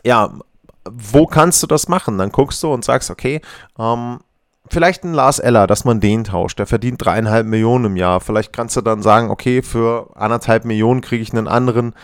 Ja, 0.04 0.30
wo 0.90 1.26
kannst 1.26 1.62
du 1.62 1.66
das 1.66 1.88
machen? 1.88 2.18
Dann 2.18 2.30
guckst 2.30 2.62
du 2.62 2.72
und 2.72 2.84
sagst, 2.84 3.10
okay, 3.10 3.40
ähm, 3.78 4.18
vielleicht 4.68 5.04
ein 5.04 5.14
Lars 5.14 5.38
Eller, 5.38 5.66
dass 5.66 5.84
man 5.84 6.00
den 6.00 6.24
tauscht. 6.24 6.58
Der 6.58 6.66
verdient 6.66 7.04
dreieinhalb 7.04 7.46
Millionen 7.46 7.86
im 7.86 7.96
Jahr. 7.96 8.20
Vielleicht 8.20 8.52
kannst 8.52 8.76
du 8.76 8.82
dann 8.82 9.02
sagen, 9.02 9.30
okay, 9.30 9.62
für 9.62 10.10
anderthalb 10.14 10.66
Millionen 10.66 11.00
kriege 11.00 11.22
ich 11.22 11.32
einen 11.32 11.48
anderen 11.48 11.94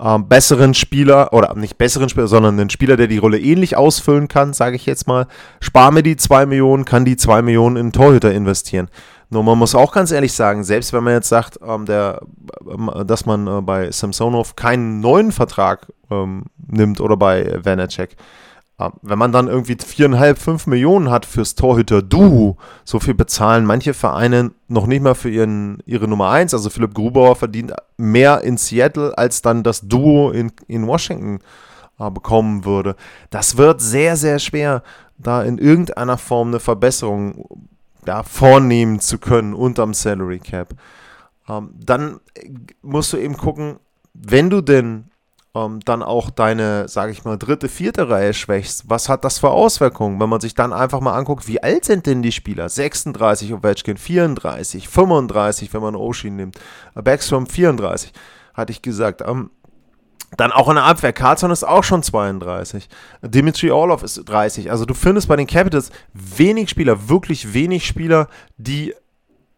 ähm, 0.00 0.28
besseren 0.28 0.74
Spieler 0.74 1.32
oder 1.32 1.54
nicht 1.54 1.78
besseren 1.78 2.08
Spieler, 2.08 2.28
sondern 2.28 2.58
einen 2.58 2.70
Spieler, 2.70 2.96
der 2.96 3.06
die 3.06 3.18
Rolle 3.18 3.38
ähnlich 3.38 3.76
ausfüllen 3.76 4.26
kann, 4.26 4.52
sage 4.52 4.74
ich 4.74 4.84
jetzt 4.84 5.06
mal. 5.06 5.28
Spar 5.60 5.92
mir 5.92 6.02
die 6.02 6.16
zwei 6.16 6.44
Millionen, 6.44 6.84
kann 6.84 7.04
die 7.04 7.16
zwei 7.16 7.40
Millionen 7.40 7.76
in 7.76 7.92
Torhüter 7.92 8.32
investieren. 8.32 8.88
Nur 9.30 9.42
man 9.42 9.58
muss 9.58 9.74
auch 9.74 9.92
ganz 9.92 10.10
ehrlich 10.10 10.32
sagen, 10.32 10.64
selbst 10.64 10.92
wenn 10.92 11.04
man 11.04 11.12
jetzt 11.12 11.28
sagt, 11.28 11.58
ähm, 11.62 11.84
der, 11.84 12.22
äh, 12.66 13.04
dass 13.04 13.26
man 13.26 13.46
äh, 13.46 13.60
bei 13.60 13.90
Samsonov 13.90 14.56
keinen 14.56 15.00
neuen 15.00 15.32
Vertrag 15.32 15.92
ähm, 16.10 16.44
nimmt 16.66 17.00
oder 17.00 17.16
bei 17.16 17.58
Vanacek, 17.62 18.16
äh, 18.78 18.90
wenn 19.02 19.18
man 19.18 19.32
dann 19.32 19.48
irgendwie 19.48 19.76
viereinhalb, 19.76 20.38
fünf 20.38 20.66
Millionen 20.66 21.10
hat 21.10 21.26
fürs 21.26 21.54
Torhüter-Duo, 21.56 22.56
so 22.84 23.00
viel 23.00 23.14
bezahlen 23.14 23.66
manche 23.66 23.92
Vereine 23.92 24.52
noch 24.68 24.86
nicht 24.86 25.02
mal 25.02 25.14
für 25.14 25.30
ihren, 25.30 25.82
ihre 25.84 26.08
Nummer 26.08 26.30
eins. 26.30 26.54
Also 26.54 26.70
Philipp 26.70 26.94
Grubauer 26.94 27.36
verdient 27.36 27.74
mehr 27.98 28.42
in 28.42 28.56
Seattle, 28.56 29.16
als 29.18 29.42
dann 29.42 29.62
das 29.62 29.82
Duo 29.82 30.30
in, 30.30 30.52
in 30.68 30.86
Washington 30.86 31.40
äh, 31.98 32.10
bekommen 32.10 32.64
würde. 32.64 32.96
Das 33.28 33.58
wird 33.58 33.82
sehr, 33.82 34.16
sehr 34.16 34.38
schwer, 34.38 34.82
da 35.18 35.42
in 35.42 35.58
irgendeiner 35.58 36.16
Form 36.16 36.48
eine 36.48 36.60
Verbesserung 36.60 37.44
ja, 38.08 38.22
vornehmen 38.22 39.00
zu 39.00 39.18
können 39.18 39.52
unterm 39.52 39.92
Salary 39.92 40.38
Cap. 40.38 40.74
Ähm, 41.46 41.74
dann 41.78 42.20
musst 42.80 43.12
du 43.12 43.18
eben 43.18 43.36
gucken, 43.36 43.80
wenn 44.14 44.48
du 44.48 44.62
denn 44.62 45.10
ähm, 45.54 45.80
dann 45.84 46.02
auch 46.02 46.30
deine, 46.30 46.88
sage 46.88 47.12
ich 47.12 47.26
mal, 47.26 47.36
dritte, 47.36 47.68
vierte 47.68 48.08
Reihe 48.08 48.32
schwächst, 48.32 48.88
was 48.88 49.10
hat 49.10 49.26
das 49.26 49.38
für 49.38 49.50
Auswirkungen? 49.50 50.18
Wenn 50.18 50.30
man 50.30 50.40
sich 50.40 50.54
dann 50.54 50.72
einfach 50.72 51.00
mal 51.00 51.18
anguckt, 51.18 51.46
wie 51.48 51.62
alt 51.62 51.84
sind 51.84 52.06
denn 52.06 52.22
die 52.22 52.32
Spieler? 52.32 52.70
36 52.70 53.52
Ovechkin, 53.52 53.98
34, 53.98 54.88
35, 54.88 55.74
wenn 55.74 55.82
man 55.82 55.94
Oshi 55.94 56.30
nimmt, 56.30 56.58
Backstrom 56.94 57.46
34, 57.46 58.14
hatte 58.54 58.72
ich 58.72 58.80
gesagt. 58.80 59.22
Ähm, 59.26 59.50
dann 60.36 60.52
auch 60.52 60.68
in 60.68 60.74
der 60.74 60.84
Abwehr. 60.84 61.12
Carlson 61.12 61.50
ist 61.50 61.64
auch 61.64 61.84
schon 61.84 62.02
32. 62.02 62.88
Dimitri 63.22 63.70
Orlov 63.70 64.02
ist 64.02 64.16
30. 64.24 64.70
Also 64.70 64.84
du 64.84 64.94
findest 64.94 65.28
bei 65.28 65.36
den 65.36 65.46
Capitals 65.46 65.90
wenig 66.12 66.68
Spieler, 66.68 67.08
wirklich 67.08 67.54
wenig 67.54 67.86
Spieler, 67.86 68.28
die 68.56 68.94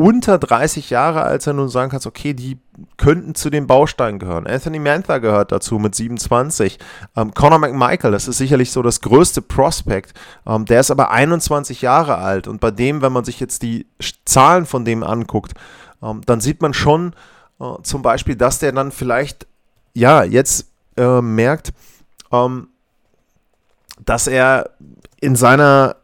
unter 0.01 0.39
30 0.39 0.89
Jahre 0.89 1.25
alt 1.25 1.43
sind 1.43 1.59
und 1.59 1.69
sagen 1.69 1.91
kannst, 1.91 2.07
okay, 2.07 2.33
die 2.33 2.59
könnten 2.97 3.35
zu 3.35 3.51
den 3.51 3.67
Bausteinen 3.67 4.19
gehören. 4.19 4.47
Anthony 4.47 4.79
Mantha 4.79 5.19
gehört 5.19 5.53
dazu 5.53 5.79
mit 5.79 5.95
27. 5.95 6.79
Ähm, 7.17 7.35
Conor 7.35 7.59
McMichael, 7.59 8.11
das 8.11 8.27
ist 8.27 8.39
sicherlich 8.39 8.73
so 8.73 8.81
das 8.81 9.03
größte 9.03 9.43
Prospect. 9.43 10.15
Ähm, 10.47 10.65
der 10.65 10.81
ist 10.81 10.91
aber 10.91 11.11
21 11.11 11.83
Jahre 11.83 12.17
alt 12.17 12.49
und 12.49 12.63
bei 12.63 12.71
dem, 12.71 13.03
wenn 13.03 13.13
man 13.13 13.25
sich 13.25 13.41
jetzt 13.41 13.61
die 13.61 13.89
Zahlen 14.25 14.65
von 14.65 14.87
dem 14.87 15.03
anguckt, 15.03 15.53
ähm, 16.03 16.23
dann 16.25 16.41
sieht 16.41 16.63
man 16.63 16.73
schon 16.73 17.13
äh, 17.61 17.65
zum 17.83 18.01
Beispiel, 18.01 18.37
dass 18.37 18.59
der 18.59 18.73
dann 18.73 18.93
vielleicht 18.93 19.47
ja, 19.95 20.25
jetzt 20.25 20.67
äh, 20.97 21.21
merkt, 21.21 21.73
ähm, 22.33 22.69
dass 24.05 24.27
er 24.27 24.71
in 25.21 25.37
seiner 25.37 25.97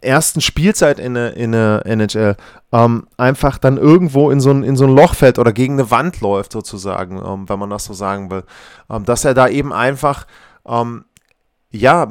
ersten 0.00 0.40
Spielzeit 0.40 0.98
in 0.98 1.14
der, 1.14 1.36
in 1.36 1.52
der 1.52 1.84
NHL 1.86 2.36
ähm, 2.72 3.06
einfach 3.16 3.58
dann 3.58 3.76
irgendwo 3.76 4.30
in 4.30 4.40
so, 4.40 4.50
ein, 4.50 4.62
in 4.62 4.76
so 4.76 4.84
ein 4.84 4.94
Loch 4.94 5.14
fällt 5.14 5.38
oder 5.38 5.52
gegen 5.52 5.74
eine 5.74 5.90
Wand 5.90 6.20
läuft, 6.20 6.52
sozusagen, 6.52 7.18
ähm, 7.18 7.48
wenn 7.48 7.58
man 7.58 7.70
das 7.70 7.84
so 7.84 7.94
sagen 7.94 8.30
will. 8.30 8.44
Ähm, 8.90 9.04
dass 9.04 9.24
er 9.24 9.34
da 9.34 9.48
eben 9.48 9.72
einfach 9.72 10.26
ähm, 10.66 11.04
ja, 11.70 12.06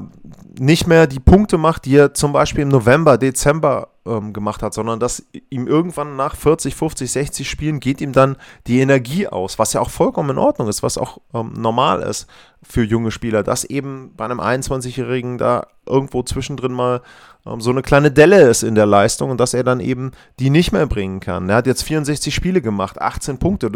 nicht 0.59 0.87
mehr 0.87 1.07
die 1.07 1.19
Punkte 1.19 1.57
macht, 1.57 1.85
die 1.85 1.95
er 1.95 2.13
zum 2.13 2.33
Beispiel 2.33 2.63
im 2.63 2.69
November, 2.69 3.17
Dezember 3.17 3.89
ähm, 4.07 4.33
gemacht 4.33 4.63
hat, 4.63 4.73
sondern 4.73 4.99
dass 4.99 5.23
ihm 5.49 5.67
irgendwann 5.67 6.15
nach 6.15 6.35
40, 6.35 6.75
50, 6.75 7.11
60 7.11 7.49
Spielen 7.49 7.79
geht 7.79 8.01
ihm 8.01 8.13
dann 8.13 8.37
die 8.65 8.79
Energie 8.79 9.27
aus, 9.27 9.59
was 9.59 9.73
ja 9.73 9.81
auch 9.81 9.89
vollkommen 9.89 10.31
in 10.31 10.37
Ordnung 10.37 10.67
ist, 10.67 10.83
was 10.83 10.97
auch 10.97 11.19
ähm, 11.33 11.53
normal 11.57 12.01
ist 12.01 12.27
für 12.63 12.83
junge 12.83 13.11
Spieler, 13.11 13.43
dass 13.43 13.63
eben 13.63 14.13
bei 14.15 14.25
einem 14.25 14.39
21-Jährigen 14.39 15.37
da 15.37 15.67
irgendwo 15.85 16.23
zwischendrin 16.23 16.73
mal 16.73 17.01
ähm, 17.45 17.61
so 17.61 17.69
eine 17.69 17.81
kleine 17.81 18.11
Delle 18.11 18.41
ist 18.41 18.63
in 18.63 18.75
der 18.75 18.85
Leistung 18.85 19.29
und 19.29 19.39
dass 19.39 19.53
er 19.53 19.63
dann 19.63 19.79
eben 19.79 20.11
die 20.39 20.49
nicht 20.49 20.71
mehr 20.71 20.87
bringen 20.87 21.19
kann. 21.19 21.49
Er 21.49 21.57
hat 21.57 21.67
jetzt 21.67 21.83
64 21.83 22.33
Spiele 22.33 22.61
gemacht, 22.61 23.01
18 23.01 23.37
Punkte. 23.37 23.71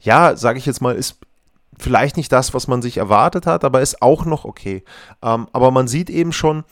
Ja, 0.00 0.36
sage 0.36 0.58
ich 0.58 0.66
jetzt 0.66 0.80
mal, 0.80 0.94
ist 0.94 1.18
vielleicht 1.78 2.16
nicht 2.16 2.30
das, 2.30 2.54
was 2.54 2.68
man 2.68 2.82
sich 2.82 2.98
erwartet 2.98 3.46
hat, 3.46 3.64
aber 3.64 3.80
ist 3.80 4.02
auch 4.02 4.24
noch 4.24 4.44
okay. 4.44 4.84
Ähm, 5.22 5.48
aber 5.52 5.70
man 5.70 5.88
sieht 5.88 6.10
eben 6.10 6.32
schon, 6.32 6.64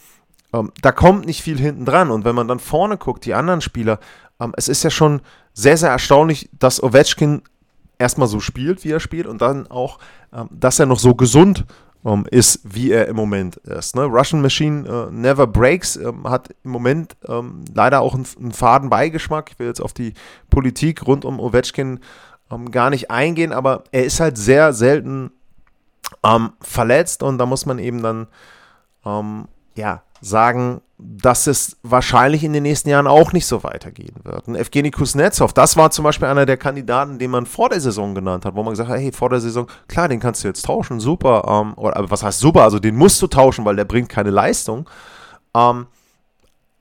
ähm, 0.53 0.73
da 0.81 0.93
kommt 0.93 1.27
nicht 1.27 1.43
viel 1.43 1.59
hinten 1.59 1.85
dran. 1.85 2.11
Und 2.11 2.25
wenn 2.25 2.35
man 2.35 2.49
dann 2.49 2.59
vorne 2.59 2.97
guckt, 2.97 3.25
die 3.25 3.35
anderen 3.35 3.61
Spieler, 3.61 3.99
ähm, 4.41 4.53
es 4.57 4.69
ist 4.69 4.83
ja 4.83 4.91
schon 4.91 5.21
sehr, 5.53 5.77
sehr 5.77 5.91
erstaunlich, 5.91 6.49
dass 6.59 6.83
Ovechkin 6.83 7.43
erstmal 7.99 8.29
so 8.29 8.41
spielt, 8.41 8.85
wie 8.85 8.93
er 8.93 9.01
spielt, 9.01 9.27
und 9.27 9.43
dann 9.43 9.67
auch, 9.67 9.99
ähm, 10.33 10.49
dass 10.51 10.79
er 10.79 10.87
noch 10.87 10.99
so 10.99 11.15
gesund 11.15 11.67
ähm, 12.05 12.27
ist, 12.31 12.61
wie 12.65 12.93
er 12.93 13.09
im 13.09 13.17
Moment 13.17 13.57
ist. 13.57 13.97
Ne? 13.97 14.05
Russian 14.05 14.41
Machine 14.41 14.89
äh, 14.89 15.13
Never 15.13 15.47
Breaks 15.47 15.97
ähm, 15.97 16.29
hat 16.29 16.55
im 16.65 16.71
Moment 16.71 17.17
leider 17.75 18.01
auch 18.01 18.15
einen, 18.15 18.27
einen 18.39 18.53
faden 18.53 18.89
Beigeschmack. 18.89 19.51
Ich 19.51 19.59
will 19.59 19.67
jetzt 19.67 19.81
auf 19.81 19.93
die 19.93 20.15
Politik 20.49 21.07
rund 21.07 21.25
um 21.25 21.41
Ovechkin 21.41 22.01
ähm, 22.51 22.71
gar 22.71 22.91
nicht 22.91 23.11
eingehen, 23.11 23.53
aber 23.53 23.85
er 23.91 24.05
ist 24.05 24.21
halt 24.21 24.39
sehr 24.39 24.73
selten 24.73 25.33
ähm, 26.25 26.53
verletzt 26.61 27.23
und 27.23 27.39
da 27.39 27.47
muss 27.47 27.67
man 27.67 27.79
eben 27.79 28.03
dann 28.03 28.29
ja, 29.75 30.03
sagen, 30.21 30.81
dass 30.99 31.47
es 31.47 31.77
wahrscheinlich 31.83 32.43
in 32.43 32.53
den 32.53 32.65
nächsten 32.65 32.89
Jahren 32.89 33.07
auch 33.07 33.33
nicht 33.33 33.47
so 33.47 33.63
weitergehen 33.63 34.17
wird. 34.25 34.49
Und 34.49 34.57
Evgeny 34.57 34.91
Kuznetsov, 34.91 35.53
das 35.53 35.77
war 35.77 35.91
zum 35.93 36.05
Beispiel 36.05 36.27
einer 36.27 36.45
der 36.45 36.57
Kandidaten, 36.57 37.19
den 37.19 37.31
man 37.31 37.47
vor 37.47 37.69
der 37.69 37.81
Saison 37.81 38.15
genannt 38.15 38.45
hat, 38.45 38.57
wo 38.57 38.63
man 38.63 38.73
gesagt 38.73 38.91
hat, 38.91 38.99
hey, 38.99 39.13
vor 39.13 39.31
der 39.31 39.41
Saison, 39.41 39.69
klar, 39.87 40.09
den 40.09 40.19
kannst 40.19 40.43
du 40.43 40.49
jetzt 40.49 40.65
tauschen, 40.65 40.99
super. 40.99 41.45
Ähm, 41.47 41.75
oder 41.75 42.11
was 42.11 42.25
heißt 42.25 42.41
super? 42.41 42.63
Also 42.63 42.81
den 42.81 42.97
musst 42.97 43.23
du 43.23 43.29
tauschen, 43.29 43.65
weil 43.65 43.77
der 43.77 43.85
bringt 43.85 44.09
keine 44.09 44.31
Leistung. 44.31 44.91
Ähm, 45.55 45.87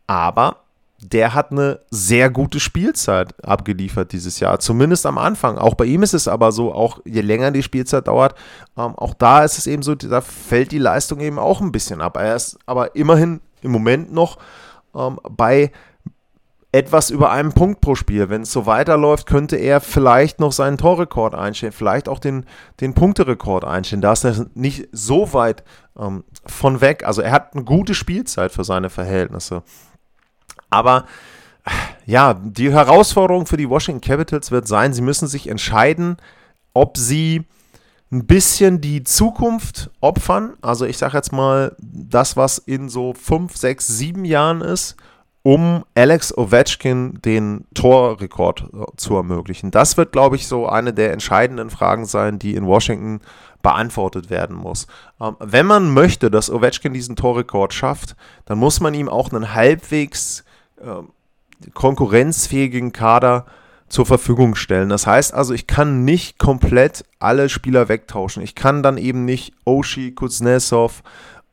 aber 0.07 0.57
der 0.99 1.33
hat 1.33 1.51
eine 1.51 1.79
sehr 1.91 2.29
gute 2.29 2.59
Spielzeit 2.59 3.35
abgeliefert 3.45 4.11
dieses 4.11 4.39
Jahr, 4.39 4.59
zumindest 4.59 5.05
am 5.05 5.17
Anfang. 5.17 5.57
Auch 5.57 5.75
bei 5.75 5.85
ihm 5.85 6.01
ist 6.01 6.13
es 6.13 6.27
aber 6.27 6.51
so, 6.51 6.73
auch 6.73 6.99
je 7.05 7.21
länger 7.21 7.51
die 7.51 7.63
Spielzeit 7.63 8.07
dauert, 8.07 8.33
ähm, 8.77 8.95
auch 8.95 9.13
da 9.13 9.43
ist 9.43 9.57
es 9.57 9.67
eben 9.67 9.83
so, 9.83 9.95
da 9.95 10.21
fällt 10.21 10.71
die 10.71 10.79
Leistung 10.79 11.19
eben 11.19 11.37
auch 11.37 11.61
ein 11.61 11.71
bisschen 11.71 12.01
ab. 12.01 12.17
Er 12.17 12.35
ist 12.35 12.57
aber 12.65 12.95
immerhin 12.95 13.41
im 13.61 13.71
Moment 13.71 14.11
noch 14.11 14.37
ähm, 14.95 15.19
bei 15.29 15.71
etwas 16.71 17.09
über 17.09 17.31
einem 17.31 17.53
Punkt 17.53 17.81
pro 17.81 17.95
Spiel. 17.95 18.29
Wenn 18.29 18.41
es 18.41 18.51
so 18.51 18.65
weiterläuft, 18.65 19.25
könnte 19.25 19.55
er 19.55 19.79
vielleicht 19.79 20.39
noch 20.39 20.51
seinen 20.51 20.77
Torrekord 20.77 21.33
einstellen, 21.33 21.71
vielleicht 21.71 22.09
auch 22.09 22.19
den, 22.19 22.45
den 22.81 22.93
Punkterekord 22.93 23.63
einstellen. 23.63 24.01
Da 24.01 24.13
ist 24.13 24.25
er 24.25 24.47
nicht 24.53 24.89
so 24.91 25.33
weit 25.33 25.63
ähm, 25.97 26.23
von 26.45 26.81
weg. 26.81 27.03
Also 27.05 27.21
er 27.21 27.31
hat 27.31 27.53
eine 27.53 27.63
gute 27.63 27.93
Spielzeit 27.93 28.51
für 28.51 28.63
seine 28.63 28.89
Verhältnisse. 28.89 29.63
Aber 30.69 31.05
ja, 32.05 32.33
die 32.33 32.71
Herausforderung 32.71 33.45
für 33.45 33.57
die 33.57 33.69
Washington 33.69 34.01
Capitals 34.01 34.51
wird 34.51 34.67
sein, 34.67 34.93
sie 34.93 35.01
müssen 35.01 35.27
sich 35.27 35.47
entscheiden, 35.47 36.17
ob 36.73 36.97
sie 36.97 37.43
ein 38.11 38.25
bisschen 38.25 38.79
die 38.79 39.03
Zukunft 39.03 39.91
opfern. 39.99 40.53
Also 40.61 40.85
ich 40.85 40.97
sage 40.97 41.17
jetzt 41.17 41.33
mal, 41.33 41.75
das, 41.79 42.37
was 42.37 42.57
in 42.57 42.87
so 42.87 43.13
5, 43.13 43.55
6, 43.55 43.85
7 43.85 44.25
Jahren 44.25 44.61
ist, 44.61 44.95
um 45.43 45.83
Alex 45.95 46.37
Ovechkin 46.37 47.19
den 47.21 47.65
Torrekord 47.73 48.61
äh, 48.73 48.85
zu 48.95 49.15
ermöglichen. 49.15 49.71
Das 49.71 49.97
wird, 49.97 50.11
glaube 50.11 50.37
ich, 50.37 50.47
so 50.47 50.67
eine 50.67 50.93
der 50.93 51.11
entscheidenden 51.11 51.69
Fragen 51.69 52.05
sein, 52.05 52.39
die 52.39 52.55
in 52.55 52.65
Washington 52.65 53.19
beantwortet 53.61 54.29
werden 54.29 54.55
muss. 54.55 54.87
Ähm, 55.21 55.35
wenn 55.39 55.65
man 55.65 55.93
möchte, 55.93 56.31
dass 56.31 56.49
Ovechkin 56.49 56.93
diesen 56.93 57.15
Torrekord 57.17 57.73
schafft, 57.73 58.15
dann 58.45 58.57
muss 58.57 58.79
man 58.79 58.93
ihm 58.93 59.09
auch 59.09 59.31
einen 59.31 59.53
halbwegs 59.53 60.41
äh, 60.41 60.43
konkurrenzfähigen 61.73 62.91
Kader 62.93 63.45
zur 63.89 64.05
Verfügung 64.05 64.55
stellen. 64.55 64.89
Das 64.89 65.07
heißt 65.07 65.33
also, 65.33 65.53
ich 65.53 65.65
kann 65.65 66.03
nicht 66.03 66.37
komplett 66.37 67.05
alle 67.19 67.49
Spieler 67.49 67.87
wegtauschen. 67.87 68.43
Ich 68.43 68.53
kann 68.55 68.83
dann 68.83 68.97
eben 68.97 69.25
nicht 69.25 69.53
Oshi, 69.65 70.13
Kuznetsov 70.13 71.03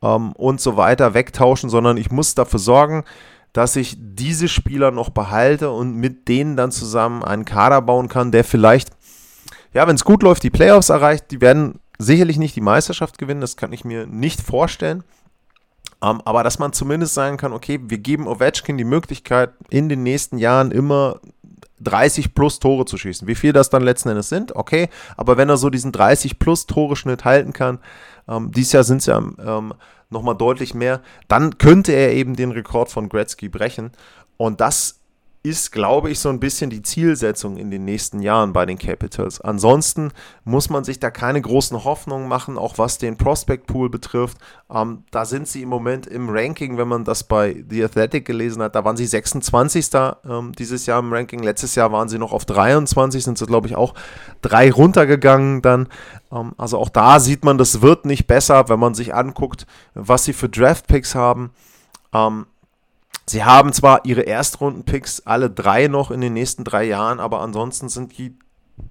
ähm, 0.03 0.33
und 0.33 0.61
so 0.61 0.77
weiter 0.77 1.15
wegtauschen, 1.15 1.71
sondern 1.71 1.97
ich 1.97 2.11
muss 2.11 2.35
dafür 2.35 2.59
sorgen, 2.59 3.05
dass 3.53 3.77
ich 3.77 3.97
diese 3.99 4.49
Spieler 4.49 4.91
noch 4.91 5.11
behalte 5.11 5.71
und 5.71 5.95
mit 5.95 6.27
denen 6.27 6.57
dann 6.57 6.73
zusammen 6.73 7.23
einen 7.23 7.45
Kader 7.45 7.81
bauen 7.83 8.09
kann, 8.09 8.33
der 8.33 8.43
vielleicht, 8.43 8.91
ja, 9.73 9.87
wenn 9.87 9.95
es 9.95 10.05
gut 10.05 10.25
läuft, 10.25 10.43
die 10.43 10.51
Playoffs 10.51 10.89
erreicht. 10.89 11.31
Die 11.31 11.41
werden 11.41 11.79
sicherlich 11.99 12.37
nicht 12.37 12.57
die 12.57 12.61
Meisterschaft 12.61 13.17
gewinnen, 13.17 13.41
das 13.41 13.57
kann 13.57 13.73
ich 13.73 13.85
mir 13.85 14.07
nicht 14.07 14.41
vorstellen. 14.41 15.05
Um, 16.05 16.17
ähm, 16.17 16.23
aber 16.25 16.43
dass 16.43 16.59
man 16.59 16.73
zumindest 16.73 17.15
sagen 17.15 17.37
kann, 17.37 17.53
okay, 17.53 17.81
wir 17.83 17.99
geben 17.99 18.27
Ovechkin 18.29 18.77
die 18.77 18.85
Möglichkeit, 18.85 19.51
in 19.71 19.89
den 19.89 20.03
nächsten 20.03 20.39
Jahren 20.39 20.71
immer 20.71 21.21
30 21.81 22.35
plus 22.35 22.59
Tore 22.59 22.85
zu 22.85 22.99
schießen. 22.99 23.27
Wie 23.27 23.35
viel 23.35 23.53
das 23.53 23.71
dann 23.71 23.83
letzten 23.83 24.11
Endes 24.11 24.29
sind, 24.29 24.55
okay. 24.55 24.89
Aber 25.17 25.37
wenn 25.37 25.49
er 25.49 25.57
so 25.57 25.71
diesen 25.71 25.93
30 25.93 26.39
plus 26.39 26.67
Tore-Schnitt 26.67 27.25
halten 27.25 27.53
kann, 27.53 27.79
ähm, 28.29 28.51
dieses 28.53 28.73
Jahr 28.73 28.85
sind 28.85 28.99
es 28.99 29.07
ja 29.07 29.19
ähm, 29.19 29.75
nochmal 30.11 30.37
deutlich 30.37 30.75
mehr, 30.75 31.01
dann 31.29 31.59
könnte 31.59 31.93
er 31.93 32.13
eben 32.13 32.37
den 32.37 32.53
Rekord 32.53 32.91
von 32.91 33.09
Gretzky 33.09 33.49
brechen. 33.49 33.91
Und 34.37 34.61
das 34.61 35.01
ist, 35.45 35.73
glaube 35.73 36.11
ich, 36.11 36.21
so 36.21 36.31
ein 36.31 36.41
bisschen 36.41 36.71
die 36.71 36.81
Zielsetzung 36.81 37.59
in 37.59 37.71
den 37.71 37.85
nächsten 37.85 38.21
Jahren 38.21 38.55
bei 38.55 38.65
den 38.65 38.79
Capitals. 38.79 39.43
Ansonsten 39.43 40.11
muss 40.45 40.71
man 40.71 40.85
sich 40.85 41.01
da 41.01 41.11
keine 41.11 41.43
großen 41.43 41.85
Hoffnungen 41.85 42.29
machen, 42.29 42.57
auch 42.57 42.79
was 42.79 42.97
den 42.97 43.19
Prospect 43.19 43.67
Pool 43.67 43.91
betrifft. 43.91 44.39
Ähm, 44.71 45.05
da 45.11 45.27
sind 45.27 45.47
sie 45.47 45.61
im 45.61 45.69
Moment 45.69 46.07
im 46.07 46.31
Ranking, 46.31 46.79
wenn 46.79 46.89
man 46.89 47.05
das 47.05 47.25
bei 47.25 47.63
The 47.69 47.85
Athletic 47.85 48.25
gelesen 48.25 48.63
hat, 48.63 48.75
da 48.75 48.87
waren 48.87 48.97
sie 48.97 49.05
26. 49.05 49.91
Ähm, 50.25 50.53
dieses 50.59 50.87
Jahr 50.87 51.01
im 51.01 51.13
Ranking. 51.13 51.43
Letztes 51.43 51.75
Jahr 51.75 51.93
waren 51.93 52.09
sie 52.09 52.19
noch 52.19 52.33
auf 52.33 52.47
23, 52.47 53.23
sind 53.23 53.37
sie, 53.37 53.45
glaube 53.45 53.67
ich, 53.67 53.77
auch 53.77 53.93
drei 54.41 54.73
runtergegangen 54.73 55.61
dann. 55.61 55.89
Ähm, 56.33 56.55
also 56.57 56.79
auch 56.79 56.89
da 56.89 57.21
sieht 57.21 57.45
man, 57.45 57.59
das 57.59 57.83
wird 57.83 58.07
nicht 58.07 58.27
besser, 58.27 58.71
wenn 58.71 58.81
man 58.81 58.95
sich 58.95 59.15
anguckt, 59.15 59.67
was 59.93 60.25
sie 60.25 60.33
für 60.33 60.49
Draft 60.49 60.87
Picks 60.87 61.15
haben. 61.15 61.51
Ähm, 62.15 62.47
Sie 63.27 63.45
haben 63.45 63.73
zwar 63.73 64.05
ihre 64.05 64.23
Erstrunden-Picks 64.23 65.23
alle 65.27 65.51
drei 65.51 65.89
noch 65.89 66.11
in 66.11 66.21
den 66.21 66.35
nächsten 66.35 66.65
drei 66.65 66.85
Jahren, 66.85 67.21
aber 67.21 67.41
ansonsten 67.41 67.89
sind 67.89 68.19
die 68.19 68.37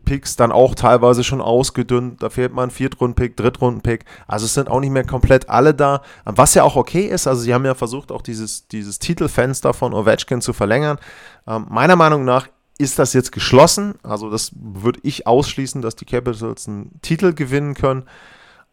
Picks 0.06 0.36
dann 0.36 0.52
auch 0.52 0.76
teilweise 0.76 1.24
schon 1.24 1.42
ausgedünnt. 1.42 2.24
Da 2.24 2.30
fehlt 2.30 2.54
mal 2.54 2.64
ein 2.64 2.72
Viertrunden-Pick, 2.72 3.36
Drittrunden-Pick. 3.38 4.06
Also 4.28 4.46
es 4.46 4.54
sind 4.54 4.70
auch 4.70 4.80
nicht 4.80 4.92
mehr 4.92 5.06
komplett 5.06 5.50
alle 5.50 5.74
da. 5.74 6.02
Was 6.26 6.54
ja 6.54 6.64
auch 6.64 6.76
okay 6.76 7.06
ist, 7.06 7.28
also 7.28 7.42
sie 7.42 7.54
haben 7.54 7.66
ja 7.66 7.76
versucht, 7.76 8.12
auch 8.12 8.22
dieses, 8.22 8.68
dieses 8.68 9.00
Titelfenster 9.00 9.74
von 9.74 9.94
Ovechkin 9.94 10.42
zu 10.42 10.54
verlängern. 10.54 11.00
Ähm, 11.48 11.68
meiner 11.70 11.96
Meinung 11.96 12.24
nach 12.26 12.48
ist 12.78 12.98
das 12.98 13.14
jetzt 13.14 13.32
geschlossen. 13.32 13.96
Also 14.04 14.30
das 14.30 14.52
würde 14.56 15.00
ich 15.04 15.28
ausschließen, 15.28 15.82
dass 15.82 15.96
die 15.96 16.06
Capitals 16.06 16.68
einen 16.68 17.00
Titel 17.02 17.34
gewinnen 17.34 17.74
können. 17.74 18.04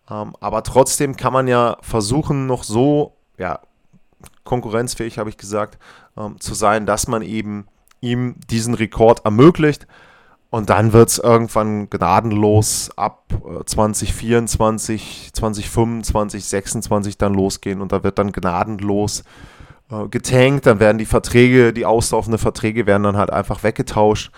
Ähm, 0.08 0.34
aber 0.40 0.62
trotzdem 0.62 1.16
kann 1.16 1.32
man 1.32 1.48
ja 1.48 1.76
versuchen, 1.82 2.46
noch 2.46 2.62
so 2.64 3.16
ja, 3.36 3.60
konkurrenzfähig, 4.44 5.18
habe 5.18 5.30
ich 5.30 5.36
gesagt, 5.36 5.78
ähm, 6.16 6.40
zu 6.40 6.54
sein, 6.54 6.86
dass 6.86 7.06
man 7.06 7.22
eben 7.22 7.66
ihm 8.00 8.36
diesen 8.50 8.74
Rekord 8.74 9.24
ermöglicht. 9.24 9.86
Und 10.50 10.68
dann 10.68 10.92
wird 10.92 11.10
es 11.10 11.18
irgendwann 11.18 11.88
gnadenlos 11.90 12.90
ab 12.96 13.24
2024, 13.66 15.30
2025, 15.32 16.44
2026 16.44 17.18
dann 17.18 17.34
losgehen. 17.34 17.80
Und 17.80 17.92
da 17.92 18.02
wird 18.02 18.18
dann 18.18 18.32
gnadenlos 18.32 19.22
äh, 19.90 20.08
getankt, 20.08 20.66
dann 20.66 20.80
werden 20.80 20.98
die 20.98 21.06
Verträge, 21.06 21.72
die 21.72 21.86
auslaufenden 21.86 22.38
Verträge 22.38 22.86
werden 22.86 23.04
dann 23.04 23.16
halt 23.16 23.30
einfach 23.30 23.62
weggetauscht. 23.62 24.32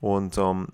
Und 0.00 0.38
ähm, 0.38 0.68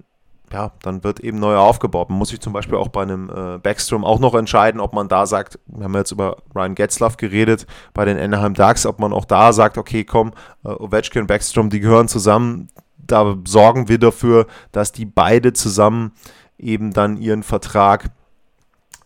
ja, 0.52 0.72
dann 0.82 1.02
wird 1.02 1.20
eben 1.20 1.38
neu 1.38 1.56
aufgebaut. 1.56 2.10
Man 2.10 2.18
muss 2.18 2.28
sich 2.28 2.40
zum 2.40 2.52
Beispiel 2.52 2.76
auch 2.76 2.88
bei 2.88 3.02
einem 3.02 3.30
äh, 3.30 3.58
Backstrom 3.58 4.04
auch 4.04 4.20
noch 4.20 4.34
entscheiden, 4.34 4.80
ob 4.80 4.92
man 4.92 5.08
da 5.08 5.26
sagt, 5.26 5.58
wir 5.66 5.84
haben 5.84 5.94
jetzt 5.94 6.12
über 6.12 6.36
Ryan 6.54 6.74
Getzlaff 6.74 7.16
geredet, 7.16 7.66
bei 7.94 8.04
den 8.04 8.18
Anaheim 8.18 8.54
Ducks, 8.54 8.84
ob 8.84 8.98
man 8.98 9.12
auch 9.12 9.24
da 9.24 9.52
sagt, 9.52 9.78
okay, 9.78 10.04
komm, 10.04 10.32
äh, 10.64 10.68
Ovechkin 10.68 11.22
und 11.22 11.26
Backstrom, 11.26 11.70
die 11.70 11.80
gehören 11.80 12.08
zusammen, 12.08 12.68
da 12.98 13.36
sorgen 13.46 13.88
wir 13.88 13.98
dafür, 13.98 14.46
dass 14.72 14.92
die 14.92 15.06
beide 15.06 15.52
zusammen 15.52 16.12
eben 16.58 16.92
dann 16.92 17.16
ihren 17.16 17.42
Vertrag 17.42 18.10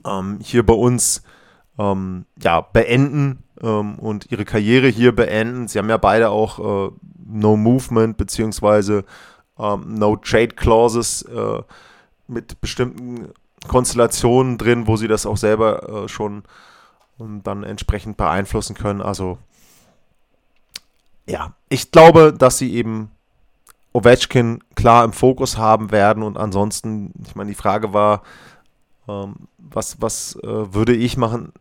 ähm, 0.04 0.38
hier 0.42 0.66
bei 0.66 0.74
uns 0.74 1.22
ähm, 1.78 2.26
ja, 2.42 2.60
beenden 2.60 3.44
ähm, 3.62 3.98
und 3.98 4.30
ihre 4.30 4.44
Karriere 4.44 4.88
hier 4.88 5.14
beenden. 5.14 5.68
Sie 5.68 5.78
haben 5.78 5.88
ja 5.88 5.96
beide 5.96 6.30
auch 6.30 6.58
äh, 6.58 6.90
No 7.28 7.56
Movement 7.56 8.16
beziehungsweise 8.16 9.04
ähm, 9.58 9.94
No-Trade-Clauses 9.94 11.22
äh, 11.22 11.62
mit 12.28 12.60
bestimmten 12.60 13.32
Konstellationen 13.66 14.58
drin, 14.58 14.86
wo 14.86 14.96
sie 14.96 15.08
das 15.08 15.26
auch 15.26 15.36
selber 15.36 16.04
äh, 16.04 16.08
schon 16.08 16.44
ähm, 17.20 17.42
dann 17.42 17.62
entsprechend 17.64 18.16
beeinflussen 18.16 18.74
können. 18.74 19.00
Also 19.00 19.38
ja, 21.26 21.54
ich 21.68 21.90
glaube, 21.90 22.32
dass 22.32 22.58
sie 22.58 22.74
eben 22.74 23.10
Ovechkin 23.92 24.62
klar 24.74 25.04
im 25.04 25.12
Fokus 25.12 25.56
haben 25.56 25.90
werden 25.90 26.22
und 26.22 26.36
ansonsten, 26.36 27.12
ich 27.26 27.34
meine, 27.34 27.50
die 27.50 27.56
Frage 27.56 27.92
war, 27.92 28.22
was, 29.06 30.00
was 30.00 30.36
äh, 30.42 30.74
würde 30.74 30.94
ich 30.94 31.16
machen? 31.16 31.52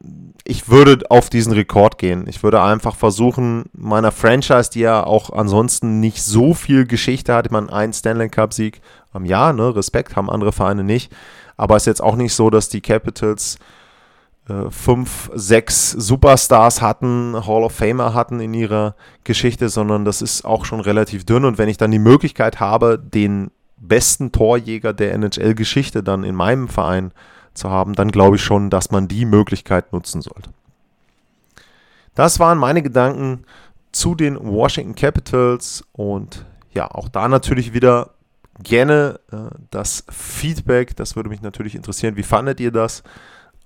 Ich 0.43 0.69
würde 0.69 0.99
auf 1.09 1.29
diesen 1.29 1.53
Rekord 1.53 1.97
gehen. 1.97 2.25
Ich 2.27 2.43
würde 2.43 2.61
einfach 2.61 2.95
versuchen, 2.95 3.65
meiner 3.73 4.11
Franchise, 4.11 4.69
die 4.71 4.81
ja 4.81 5.03
auch 5.03 5.29
ansonsten 5.29 5.99
nicht 5.99 6.23
so 6.23 6.53
viel 6.53 6.85
Geschichte 6.85 7.33
hat, 7.33 7.45
ich 7.45 7.51
meine, 7.51 7.71
ein 7.71 7.93
Stanley 7.93 8.29
Cup-Sieg 8.29 8.81
am 9.11 9.25
Jahr, 9.25 9.53
ne, 9.53 9.75
Respekt, 9.75 10.15
haben 10.15 10.29
andere 10.29 10.51
Vereine 10.51 10.83
nicht. 10.83 11.11
Aber 11.57 11.75
es 11.75 11.83
ist 11.83 11.87
jetzt 11.87 12.03
auch 12.03 12.15
nicht 12.15 12.33
so, 12.33 12.49
dass 12.49 12.69
die 12.69 12.81
Capitals 12.81 13.57
äh, 14.49 14.69
fünf, 14.69 15.29
sechs 15.33 15.91
Superstars 15.91 16.81
hatten, 16.81 17.35
Hall 17.45 17.63
of 17.63 17.73
Famer 17.73 18.13
hatten 18.13 18.39
in 18.39 18.53
ihrer 18.53 18.95
Geschichte, 19.23 19.69
sondern 19.69 20.03
das 20.03 20.21
ist 20.21 20.45
auch 20.45 20.65
schon 20.65 20.79
relativ 20.79 21.25
dünn. 21.25 21.45
Und 21.45 21.57
wenn 21.57 21.69
ich 21.69 21.77
dann 21.77 21.91
die 21.91 21.99
Möglichkeit 21.99 22.59
habe, 22.59 22.99
den 22.99 23.51
besten 23.77 24.31
Torjäger 24.31 24.93
der 24.93 25.13
NHL-Geschichte 25.13 26.01
dann 26.01 26.23
in 26.23 26.35
meinem 26.35 26.67
Verein 26.67 27.11
äh, 27.11 27.34
zu 27.55 27.69
haben, 27.69 27.93
dann 27.93 28.11
glaube 28.11 28.35
ich 28.35 28.43
schon, 28.43 28.69
dass 28.69 28.91
man 28.91 29.07
die 29.07 29.25
Möglichkeit 29.25 29.91
nutzen 29.93 30.21
sollte. 30.21 30.49
Das 32.13 32.39
waren 32.39 32.57
meine 32.57 32.81
Gedanken 32.81 33.45
zu 33.91 34.15
den 34.15 34.37
Washington 34.39 34.95
Capitals 34.95 35.83
und 35.93 36.45
ja, 36.71 36.91
auch 36.91 37.09
da 37.09 37.27
natürlich 37.27 37.73
wieder 37.73 38.11
gerne 38.61 39.19
äh, 39.31 39.55
das 39.71 40.05
Feedback. 40.09 40.95
Das 40.95 41.15
würde 41.15 41.29
mich 41.29 41.41
natürlich 41.41 41.75
interessieren. 41.75 42.15
Wie 42.17 42.23
fandet 42.23 42.59
ihr 42.59 42.71
das? 42.71 43.03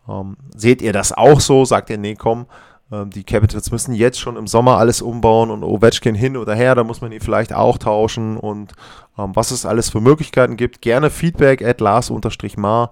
Ähm, 0.07 0.37
seht 0.55 0.81
ihr 0.81 0.93
das 0.93 1.11
auch 1.11 1.39
so? 1.39 1.65
Sagt 1.65 1.89
ihr, 1.89 1.97
nee, 1.97 2.15
komm, 2.15 2.45
äh, 2.91 3.05
die 3.05 3.23
Capitals 3.23 3.71
müssen 3.71 3.93
jetzt 3.93 4.19
schon 4.19 4.37
im 4.37 4.47
Sommer 4.47 4.77
alles 4.77 5.01
umbauen 5.01 5.51
und 5.51 5.63
Ovechkin 5.63 6.15
hin 6.15 6.37
oder 6.37 6.55
her, 6.55 6.75
da 6.75 6.83
muss 6.83 7.01
man 7.01 7.11
ihn 7.11 7.21
vielleicht 7.21 7.53
auch 7.53 7.77
tauschen 7.77 8.37
und 8.37 8.73
ähm, 9.17 9.35
was 9.35 9.51
es 9.51 9.65
alles 9.65 9.89
für 9.89 10.01
Möglichkeiten 10.01 10.57
gibt. 10.57 10.81
Gerne 10.81 11.09
Feedback 11.09 11.63
at 11.63 11.81
Lars-Mar 11.81 12.91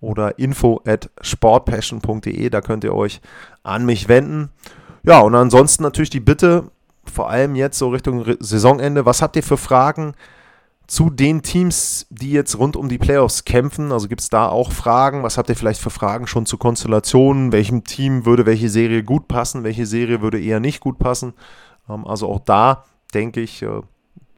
oder 0.00 0.38
info 0.38 0.80
at 0.86 1.10
sportpassion.de. 1.20 2.50
Da 2.50 2.60
könnt 2.60 2.84
ihr 2.84 2.94
euch 2.94 3.20
an 3.62 3.84
mich 3.84 4.08
wenden. 4.08 4.50
Ja, 5.02 5.20
und 5.20 5.34
ansonsten 5.34 5.82
natürlich 5.82 6.10
die 6.10 6.20
Bitte, 6.20 6.70
vor 7.04 7.30
allem 7.30 7.54
jetzt 7.54 7.78
so 7.78 7.88
Richtung 7.88 8.24
Saisonende, 8.40 9.06
was 9.06 9.22
habt 9.22 9.36
ihr 9.36 9.42
für 9.42 9.56
Fragen 9.56 10.14
zu 10.86 11.10
den 11.10 11.42
Teams, 11.42 12.06
die 12.10 12.32
jetzt 12.32 12.58
rund 12.58 12.74
um 12.74 12.88
die 12.88 12.98
Playoffs 12.98 13.44
kämpfen? 13.44 13.92
Also 13.92 14.08
gibt 14.08 14.22
es 14.22 14.30
da 14.30 14.48
auch 14.48 14.72
Fragen? 14.72 15.22
Was 15.22 15.38
habt 15.38 15.48
ihr 15.50 15.56
vielleicht 15.56 15.80
für 15.80 15.90
Fragen 15.90 16.26
schon 16.26 16.46
zu 16.46 16.56
Konstellationen? 16.56 17.52
Welchem 17.52 17.84
Team 17.84 18.24
würde 18.24 18.46
welche 18.46 18.70
Serie 18.70 19.04
gut 19.04 19.28
passen? 19.28 19.64
Welche 19.64 19.86
Serie 19.86 20.22
würde 20.22 20.40
eher 20.40 20.60
nicht 20.60 20.80
gut 20.80 20.98
passen? 20.98 21.34
Ähm, 21.88 22.06
also 22.06 22.28
auch 22.28 22.40
da, 22.40 22.84
denke 23.14 23.40
ich, 23.40 23.62
äh, 23.62 23.82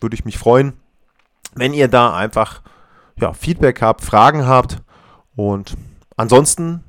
würde 0.00 0.14
ich 0.14 0.24
mich 0.24 0.38
freuen, 0.38 0.72
wenn 1.54 1.72
ihr 1.72 1.88
da 1.88 2.14
einfach 2.14 2.62
ja, 3.18 3.32
Feedback 3.32 3.80
habt, 3.80 4.02
Fragen 4.02 4.46
habt. 4.46 4.78
Und 5.36 5.76
ansonsten 6.16 6.84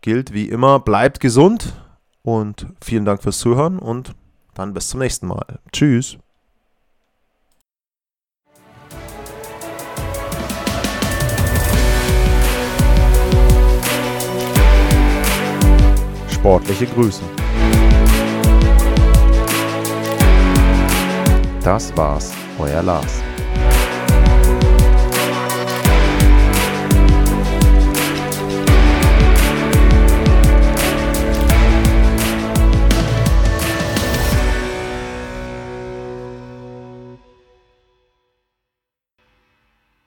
gilt 0.00 0.32
wie 0.32 0.48
immer, 0.48 0.78
bleibt 0.78 1.20
gesund 1.20 1.74
und 2.22 2.66
vielen 2.82 3.04
Dank 3.04 3.22
fürs 3.22 3.38
Zuhören 3.38 3.78
und 3.78 4.14
dann 4.54 4.72
bis 4.72 4.88
zum 4.88 5.00
nächsten 5.00 5.26
Mal. 5.26 5.58
Tschüss. 5.72 6.18
Sportliche 16.30 16.86
Grüße. 16.86 17.22
Das 21.64 21.96
war's, 21.96 22.32
euer 22.60 22.82
Lars. 22.84 23.25